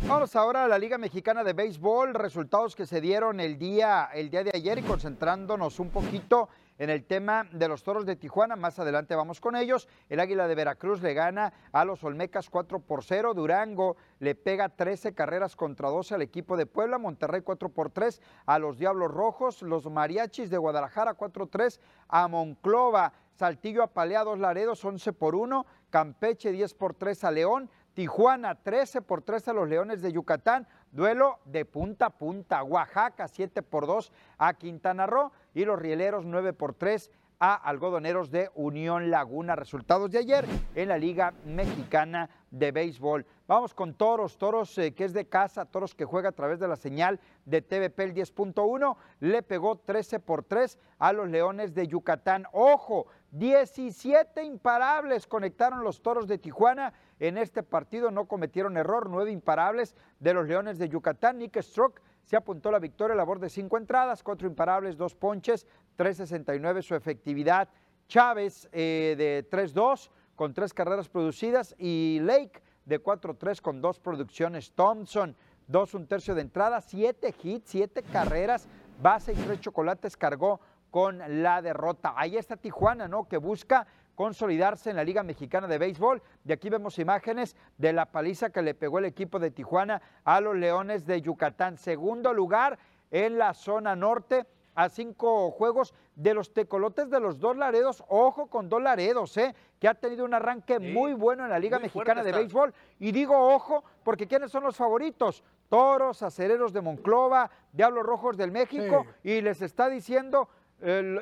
Vamos 0.07 0.37
ahora 0.37 0.63
a 0.63 0.67
la 0.69 0.79
Liga 0.79 0.97
Mexicana 0.97 1.43
de 1.43 1.51
Béisbol, 1.51 2.13
resultados 2.13 2.77
que 2.77 2.85
se 2.85 3.01
dieron 3.01 3.41
el 3.41 3.59
día, 3.59 4.09
el 4.13 4.29
día 4.29 4.41
de 4.41 4.51
ayer 4.53 4.77
y 4.77 4.83
concentrándonos 4.83 5.81
un 5.81 5.89
poquito 5.89 6.47
en 6.77 6.89
el 6.89 7.03
tema 7.03 7.45
de 7.51 7.67
los 7.67 7.83
Toros 7.83 8.05
de 8.05 8.15
Tijuana. 8.15 8.55
Más 8.55 8.79
adelante 8.79 9.15
vamos 9.15 9.41
con 9.41 9.57
ellos. 9.57 9.89
El 10.07 10.21
Águila 10.21 10.47
de 10.47 10.55
Veracruz 10.55 11.01
le 11.01 11.13
gana 11.13 11.51
a 11.73 11.83
los 11.83 12.05
Olmecas 12.05 12.49
4 12.49 12.79
por 12.79 13.03
0. 13.03 13.33
Durango 13.33 13.97
le 14.19 14.33
pega 14.33 14.69
13 14.69 15.13
carreras 15.13 15.57
contra 15.57 15.89
12 15.89 16.15
al 16.15 16.21
equipo 16.21 16.55
de 16.55 16.65
Puebla. 16.67 16.97
Monterrey 16.97 17.41
4 17.41 17.67
por 17.67 17.89
3 17.89 18.21
a 18.45 18.59
los 18.59 18.77
Diablos 18.77 19.11
Rojos. 19.11 19.61
Los 19.61 19.91
Mariachis 19.91 20.49
de 20.49 20.57
Guadalajara 20.57 21.17
4-3 21.17 21.79
a 22.07 22.29
Monclova. 22.29 23.11
Saltillo 23.33 23.83
apalea 23.83 24.21
a 24.21 24.23
dos 24.23 24.39
Laredos 24.39 24.83
11 24.83 25.11
por 25.13 25.35
1. 25.35 25.65
Campeche 25.89 26.51
10 26.51 26.73
por 26.75 26.93
3 26.93 27.23
a 27.25 27.31
León. 27.31 27.69
Tijuana 27.97 28.53
13 28.53 29.01
por 29.01 29.23
3 29.23 29.47
a 29.47 29.53
los 29.53 29.67
Leones 29.67 30.03
de 30.03 30.11
Yucatán. 30.11 30.67
Duelo 30.91 31.39
de 31.45 31.65
punta 31.65 32.05
a 32.05 32.09
punta. 32.11 32.61
Oaxaca 32.61 33.27
7 33.27 33.63
por 33.63 33.87
2 33.87 34.13
a 34.37 34.53
Quintana 34.53 35.07
Roo. 35.07 35.31
Y 35.55 35.65
los 35.65 35.79
Rieleros 35.79 36.23
9 36.23 36.53
por 36.53 36.75
3 36.75 37.09
a 37.39 37.55
Algodoneros 37.55 38.29
de 38.29 38.51
Unión 38.53 39.09
Laguna. 39.09 39.55
Resultados 39.55 40.11
de 40.11 40.19
ayer 40.19 40.45
en 40.75 40.89
la 40.89 40.99
Liga 40.99 41.33
Mexicana 41.45 42.29
de 42.51 42.71
Béisbol. 42.71 43.25
Vamos 43.47 43.73
con 43.73 43.93
Toros, 43.93 44.37
Toros 44.37 44.77
eh, 44.77 44.93
que 44.93 45.05
es 45.05 45.13
de 45.13 45.27
casa, 45.27 45.65
Toros 45.65 45.95
que 45.95 46.05
juega 46.05 46.29
a 46.29 46.33
través 46.33 46.59
de 46.59 46.67
la 46.67 46.75
señal 46.75 47.19
de 47.45 47.61
TVP 47.61 48.03
el 48.03 48.13
10.1, 48.13 48.95
le 49.21 49.41
pegó 49.41 49.77
13 49.77 50.19
por 50.19 50.43
3 50.43 50.77
a 50.99 51.13
los 51.13 51.29
Leones 51.29 51.73
de 51.73 51.87
Yucatán. 51.87 52.45
Ojo, 52.51 53.07
17 53.31 54.43
imparables 54.43 55.27
conectaron 55.27 55.83
los 55.83 56.01
Toros 56.01 56.27
de 56.27 56.37
Tijuana. 56.37 56.93
En 57.19 57.37
este 57.37 57.63
partido 57.63 58.11
no 58.11 58.25
cometieron 58.25 58.77
error, 58.77 59.09
9 59.09 59.31
imparables 59.31 59.95
de 60.19 60.33
los 60.33 60.47
Leones 60.47 60.77
de 60.77 60.89
Yucatán. 60.89 61.39
Nick 61.39 61.59
Stroke 61.61 62.01
se 62.23 62.35
apuntó 62.35 62.71
la 62.71 62.79
victoria 62.79 63.15
labor 63.15 63.39
de 63.39 63.49
5 63.49 63.77
entradas, 63.77 64.21
4 64.21 64.47
imparables, 64.47 64.97
2 64.97 65.15
ponches, 65.15 65.65
3.69 65.97 66.81
su 66.81 66.93
efectividad. 66.93 67.69
Chávez 68.07 68.69
eh, 68.71 69.15
de 69.17 69.49
3-2 69.49 70.09
con 70.35 70.53
3 70.53 70.73
carreras 70.73 71.09
producidas 71.09 71.75
y 71.77 72.19
Lake 72.21 72.61
de 72.85 73.03
4-3 73.03 73.61
con 73.61 73.81
2 73.81 73.99
producciones. 73.99 74.71
Thompson, 74.73 75.35
2 75.67 75.93
un 75.95 76.07
tercio 76.07 76.35
de 76.35 76.41
entrada, 76.41 76.81
7 76.81 77.33
hits, 77.43 77.69
7 77.69 78.03
carreras, 78.03 78.67
base 79.01 79.33
y 79.33 79.35
3 79.35 79.59
chocolates 79.59 80.15
cargó 80.15 80.59
con 80.91 81.21
la 81.43 81.61
derrota. 81.61 82.13
Ahí 82.15 82.37
está 82.37 82.55
Tijuana, 82.55 83.07
¿no? 83.07 83.27
Que 83.27 83.37
busca 83.37 83.87
consolidarse 84.17 84.89
en 84.89 84.95
la 84.95 85.03
Liga 85.03 85.21
Mexicana 85.21 85.67
de 85.67 85.77
Béisbol. 85.77 86.23
De 86.43 86.55
aquí 86.55 86.71
vemos 86.71 86.97
imágenes 86.97 87.55
de 87.77 87.93
la 87.93 88.07
paliza 88.07 88.49
que 88.49 88.63
le 88.63 88.73
pegó 88.73 88.97
el 88.97 89.05
equipo 89.05 89.37
de 89.37 89.51
Tijuana 89.51 90.01
a 90.23 90.41
los 90.41 90.55
Leones 90.55 91.05
de 91.05 91.21
Yucatán. 91.21 91.77
Segundo 91.77 92.33
lugar 92.33 92.79
en 93.11 93.37
la 93.37 93.53
zona 93.53 93.95
norte 93.95 94.47
a 94.73 94.89
cinco 94.89 95.51
juegos 95.51 95.93
de 96.15 96.33
los 96.33 96.51
tecolotes 96.51 97.11
de 97.11 97.19
los 97.19 97.39
dos 97.39 97.57
Laredos. 97.57 98.03
Ojo 98.07 98.47
con 98.47 98.69
dos 98.69 98.81
Laredos, 98.81 99.37
¿eh? 99.37 99.53
que 99.79 99.87
ha 99.87 99.93
tenido 99.93 100.25
un 100.25 100.33
arranque 100.33 100.79
Sí, 100.79 100.91
muy 100.93 101.13
bueno 101.13 101.43
en 101.43 101.51
la 101.51 101.59
Liga 101.59 101.77
Mexicana 101.77 102.23
de 102.23 102.31
está. 102.31 102.39
Béisbol. 102.39 102.73
Y 102.97 103.11
digo 103.11 103.37
ojo, 103.53 103.83
porque 104.03 104.25
¿quiénes 104.25 104.49
son 104.49 104.63
los 104.63 104.75
favoritos? 104.75 105.43
Toros, 105.69 106.23
acereros 106.23 106.73
de 106.73 106.81
Monclova, 106.81 107.51
Diablos 107.71 108.03
Rojos 108.03 108.35
del 108.35 108.51
México, 108.51 109.05
y 109.21 109.41
les 109.41 109.61
está 109.61 109.89
diciendo 109.89 110.49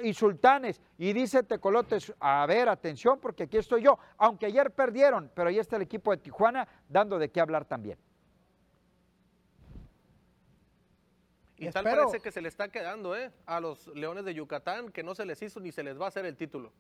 y 0.04 0.14
sultanes. 0.14 0.82
Y 0.98 1.14
dice 1.14 1.44
Tecolotes, 1.44 2.14
a 2.20 2.46
ver, 2.46 2.68
atención, 2.70 3.20
porque 3.20 3.44
aquí 3.44 3.58
estoy 3.58 3.84
yo. 3.84 3.98
Aunque 4.18 4.48
ayer 4.48 4.72
perdieron, 4.72 5.32
pero 5.34 5.50
ahí 5.50 5.60
está 5.60 5.76
el 5.78 5.84
equipo 5.84 6.12
de 6.12 6.18
Tijuana 6.18 6.68
dando 6.90 7.18
de 7.18 7.30
qué 7.32 7.40
hablar 7.42 7.66
también. 7.66 7.98
Y 11.58 11.70
tal 11.70 11.86
Espero- 11.86 12.08
parece 12.08 12.22
que 12.22 12.32
se 12.32 12.42
le 12.42 12.50
está 12.50 12.68
quedando, 12.70 13.16
¿eh? 13.16 13.32
A 13.46 13.62
los 13.62 13.88
Leones 13.88 14.26
de 14.26 14.34
Yucatán, 14.34 14.90
que 14.92 15.04
no 15.04 15.16
se 15.16 15.26
les 15.26 15.42
hizo 15.42 15.60
ni 15.62 15.72
se 15.72 15.84
les 15.84 16.00
va 16.00 16.06
a 16.06 16.08
hacer 16.10 16.26
el 16.26 16.36
título. 16.36 16.74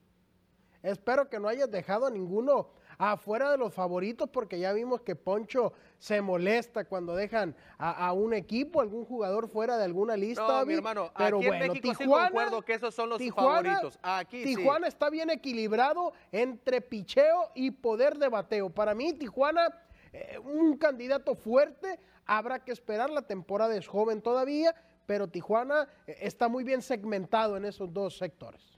Espero 0.83 1.29
que 1.29 1.39
no 1.39 1.47
hayas 1.47 1.71
dejado 1.71 2.05
a 2.05 2.11
ninguno 2.11 2.69
afuera 2.97 3.51
de 3.51 3.57
los 3.57 3.73
favoritos 3.73 4.29
porque 4.29 4.59
ya 4.59 4.73
vimos 4.73 5.01
que 5.01 5.15
Poncho 5.15 5.73
se 5.97 6.21
molesta 6.21 6.85
cuando 6.85 7.15
dejan 7.15 7.55
a, 7.77 8.07
a 8.07 8.13
un 8.13 8.33
equipo, 8.33 8.81
algún 8.81 9.05
jugador 9.05 9.47
fuera 9.49 9.77
de 9.77 9.83
alguna 9.85 10.15
lista. 10.17 10.45
No, 10.47 10.65
mi 10.65 10.73
hermano, 10.75 11.11
pero 11.17 11.37
aquí 11.37 11.45
en 11.45 11.51
bueno, 11.51 11.67
México 11.67 11.87
sí 11.93 11.97
Tijuana, 11.99 12.25
concuerdo 12.29 12.61
que 12.61 12.73
esos 12.73 12.93
son 12.95 13.09
los 13.09 13.19
Tijuana- 13.19 13.73
favoritos. 13.73 13.99
Aquí 14.01 14.43
sí. 14.43 14.55
Tijuana 14.55 14.87
está 14.87 15.09
bien 15.09 15.29
equilibrado 15.29 16.13
entre 16.31 16.81
picheo 16.81 17.51
y 17.55 17.71
poder 17.71 18.17
de 18.17 18.29
bateo. 18.29 18.69
Para 18.69 18.93
mí, 18.93 19.13
Tijuana, 19.13 19.67
eh, 20.13 20.37
un 20.43 20.77
candidato 20.77 21.35
fuerte. 21.35 21.99
Habrá 22.25 22.63
que 22.63 22.71
esperar, 22.71 23.09
la 23.09 23.21
temporada 23.21 23.75
es 23.75 23.87
joven 23.87 24.21
todavía, 24.21 24.73
pero 25.05 25.27
Tijuana 25.27 25.87
eh, 26.07 26.17
está 26.21 26.47
muy 26.47 26.63
bien 26.63 26.81
segmentado 26.81 27.55
en 27.57 27.65
esos 27.65 27.93
dos 27.93 28.17
sectores. 28.17 28.74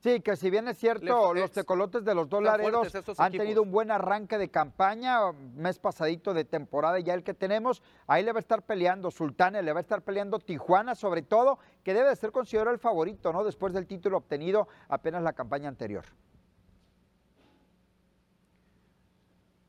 Sí, 0.00 0.20
que 0.20 0.36
si 0.36 0.48
bien 0.48 0.68
es 0.68 0.78
cierto, 0.78 1.34
los 1.34 1.50
tecolotes 1.50 2.04
de 2.04 2.14
los 2.14 2.28
dos 2.28 2.40
Laredos 2.40 2.92
han 3.18 3.32
tenido 3.32 3.62
un 3.62 3.72
buen 3.72 3.90
arranque 3.90 4.38
de 4.38 4.48
campaña, 4.48 5.32
mes 5.32 5.80
pasadito 5.80 6.34
de 6.34 6.44
temporada 6.44 7.00
ya 7.00 7.14
el 7.14 7.24
que 7.24 7.34
tenemos, 7.34 7.82
ahí 8.06 8.22
le 8.22 8.32
va 8.32 8.38
a 8.38 8.40
estar 8.40 8.62
peleando 8.62 9.10
Sultanes, 9.10 9.64
le 9.64 9.72
va 9.72 9.80
a 9.80 9.82
estar 9.82 10.02
peleando 10.02 10.38
Tijuana 10.38 10.94
sobre 10.94 11.22
todo, 11.22 11.58
que 11.82 11.94
debe 11.94 12.10
de 12.10 12.16
ser 12.16 12.30
considerado 12.30 12.72
el 12.72 12.78
favorito, 12.78 13.32
¿no? 13.32 13.42
Después 13.42 13.72
del 13.72 13.88
título 13.88 14.18
obtenido 14.18 14.68
apenas 14.88 15.22
la 15.22 15.32
campaña 15.32 15.68
anterior. 15.68 16.04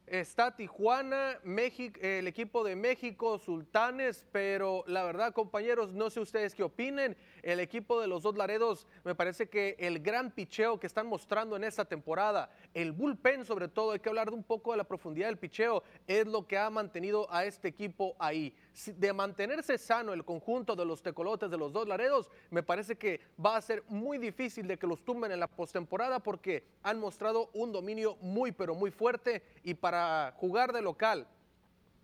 Está 0.09 0.55
Tijuana, 0.55 1.39
México, 1.43 1.99
el 2.01 2.27
equipo 2.27 2.63
de 2.63 2.75
México, 2.75 3.37
Sultanes, 3.37 4.25
pero 4.31 4.83
la 4.87 5.03
verdad, 5.03 5.33
compañeros, 5.33 5.93
no 5.93 6.09
sé 6.09 6.19
ustedes 6.19 6.55
qué 6.55 6.63
opinen. 6.63 7.15
El 7.43 7.59
equipo 7.59 8.01
de 8.01 8.07
los 8.07 8.23
dos 8.23 8.35
Laredos, 8.35 8.87
me 9.03 9.13
parece 9.13 9.49
que 9.49 9.75
el 9.77 9.99
gran 9.99 10.31
picheo 10.31 10.79
que 10.79 10.87
están 10.87 11.05
mostrando 11.05 11.55
en 11.55 11.63
esta 11.63 11.85
temporada, 11.85 12.49
el 12.73 12.91
bullpen 12.91 13.45
sobre 13.45 13.67
todo, 13.67 13.91
hay 13.91 13.99
que 13.99 14.09
hablar 14.09 14.31
de 14.31 14.35
un 14.35 14.43
poco 14.43 14.71
de 14.71 14.77
la 14.77 14.83
profundidad 14.83 15.27
del 15.27 15.37
picheo, 15.37 15.83
es 16.07 16.25
lo 16.25 16.47
que 16.47 16.57
ha 16.57 16.71
mantenido 16.71 17.31
a 17.31 17.45
este 17.45 17.67
equipo 17.67 18.15
ahí. 18.17 18.55
De 18.97 19.11
mantenerse 19.13 19.77
sano 19.77 20.13
el 20.13 20.23
conjunto 20.23 20.75
de 20.75 20.85
los 20.85 21.01
tecolotes 21.01 21.49
de 21.49 21.57
los 21.57 21.73
dos 21.73 21.87
Laredos, 21.87 22.29
me 22.49 22.63
parece 22.63 22.97
que 22.97 23.19
va 23.43 23.57
a 23.57 23.61
ser 23.61 23.83
muy 23.87 24.17
difícil 24.17 24.67
de 24.67 24.77
que 24.77 24.87
los 24.87 25.03
tumben 25.03 25.31
en 25.31 25.39
la 25.39 25.47
postemporada 25.47 26.19
porque 26.19 26.63
han 26.83 26.99
mostrado 26.99 27.49
un 27.53 27.71
dominio 27.71 28.15
muy, 28.21 28.51
pero 28.51 28.75
muy 28.75 28.91
fuerte 28.91 29.43
y 29.63 29.73
para 29.73 30.33
jugar 30.37 30.71
de 30.71 30.81
local 30.81 31.27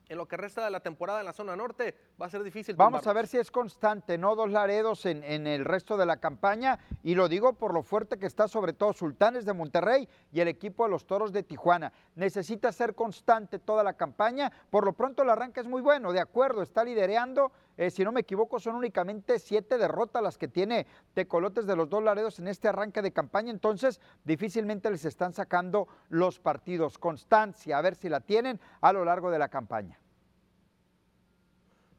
en 0.07 0.17
lo 0.17 0.27
que 0.27 0.37
resta 0.37 0.63
de 0.63 0.71
la 0.71 0.79
temporada 0.79 1.19
en 1.19 1.25
la 1.25 1.33
zona 1.33 1.55
norte 1.55 1.95
va 2.21 2.27
a 2.27 2.29
ser 2.29 2.43
difícil. 2.43 2.75
Vamos 2.75 3.05
a 3.07 3.13
ver 3.13 3.27
si 3.27 3.37
es 3.37 3.51
constante, 3.51 4.17
¿no? 4.17 4.35
Dos 4.35 4.51
Laredos 4.51 5.05
en, 5.05 5.23
en, 5.23 5.47
el 5.47 5.65
resto 5.65 5.97
de 5.97 6.05
la 6.05 6.17
campaña 6.17 6.79
y 7.03 7.15
lo 7.15 7.27
digo 7.27 7.53
por 7.53 7.73
lo 7.73 7.83
fuerte 7.83 8.17
que 8.17 8.25
está 8.25 8.47
sobre 8.47 8.73
todo 8.73 8.93
Sultanes 8.93 9.45
de 9.45 9.53
Monterrey 9.53 10.07
y 10.31 10.39
el 10.39 10.47
equipo 10.47 10.85
de 10.85 10.91
los 10.91 11.05
Toros 11.05 11.31
de 11.31 11.43
Tijuana. 11.43 11.91
Necesita 12.15 12.71
ser 12.71 12.95
constante 12.95 13.59
toda 13.59 13.83
la 13.83 13.93
campaña, 13.93 14.51
por 14.69 14.85
lo 14.85 14.93
pronto 14.93 15.23
el 15.23 15.29
arranque 15.29 15.61
es 15.61 15.67
muy 15.67 15.81
bueno, 15.81 16.11
de 16.11 16.19
acuerdo, 16.19 16.61
está 16.61 16.83
lidereando, 16.83 17.51
eh, 17.77 17.89
si 17.89 18.03
no 18.03 18.11
me 18.11 18.21
equivoco 18.21 18.59
son 18.59 18.75
únicamente 18.75 19.39
siete 19.39 19.77
derrotas 19.77 20.23
las 20.23 20.37
que 20.37 20.47
tiene 20.47 20.85
Tecolotes 21.13 21.65
de 21.65 21.75
los 21.75 21.89
dos 21.89 22.03
Laredos 22.03 22.39
en 22.39 22.47
este 22.47 22.67
arranque 22.67 23.01
de 23.01 23.11
campaña, 23.11 23.51
entonces 23.51 23.99
difícilmente 24.23 24.89
les 24.89 25.05
están 25.05 25.33
sacando 25.33 25.87
los 26.09 26.39
partidos. 26.39 26.97
Constancia, 26.97 27.77
a 27.77 27.81
ver 27.81 27.95
si 27.95 28.09
la 28.09 28.21
tienen 28.21 28.59
a 28.81 28.93
lo 28.93 29.03
largo 29.03 29.31
de 29.31 29.39
la 29.39 29.49
campaña. 29.49 29.99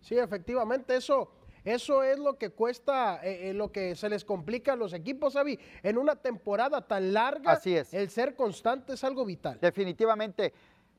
Sí, 0.01 0.17
efectivamente, 0.17 0.95
eso, 0.97 1.33
eso 1.65 2.05
es 2.05 2.19
lo 2.19 2.39
que 2.39 2.51
cuesta, 2.51 3.21
eh, 3.25 3.51
eh, 3.51 3.53
lo 3.53 3.73
que 3.73 3.97
se 3.97 4.09
les 4.09 4.25
complica 4.25 4.75
a 4.75 4.77
los 4.77 4.93
equipos, 4.93 5.35
Avi. 5.35 5.59
En 5.83 5.99
una 5.99 6.15
temporada 6.15 6.87
tan 6.87 7.13
larga, 7.13 7.53
Así 7.53 7.77
es. 7.77 7.93
el 7.93 8.09
ser 8.09 8.37
constante 8.37 8.93
es 8.93 9.03
algo 9.03 9.25
vital. 9.25 9.59
Definitivamente. 9.61 10.53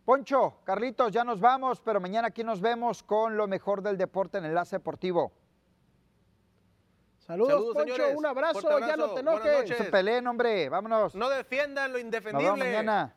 Poncho, 0.08 0.62
Carlitos, 0.63 1.12
ya 1.12 1.26
nos 1.26 1.41
vamos, 1.41 1.82
pero 1.82 2.00
mañana 2.00 2.30
aquí 2.30 2.41
nos 2.41 2.62
vemos 2.62 3.04
con 3.04 3.36
lo 3.36 3.46
mejor 3.46 3.82
del 3.82 3.98
deporte 3.98 4.38
en 4.38 4.46
Enlace 4.46 4.78
Deportivo. 4.78 5.34
Saludos, 7.17 7.74
Poncho, 7.74 8.04
un 8.15 8.26
abrazo, 8.26 8.80
ya 8.80 8.96
no 8.96 9.10
te 9.10 9.20
enojes. 9.20 9.67
Se 9.67 9.84
peleen, 9.84 10.26
hombre, 10.26 10.70
vámonos. 10.70 11.13
No 11.13 11.28
defiendan 11.28 11.91
lo 11.91 12.00
indefendible. 12.00 12.58
mañana. 12.58 13.17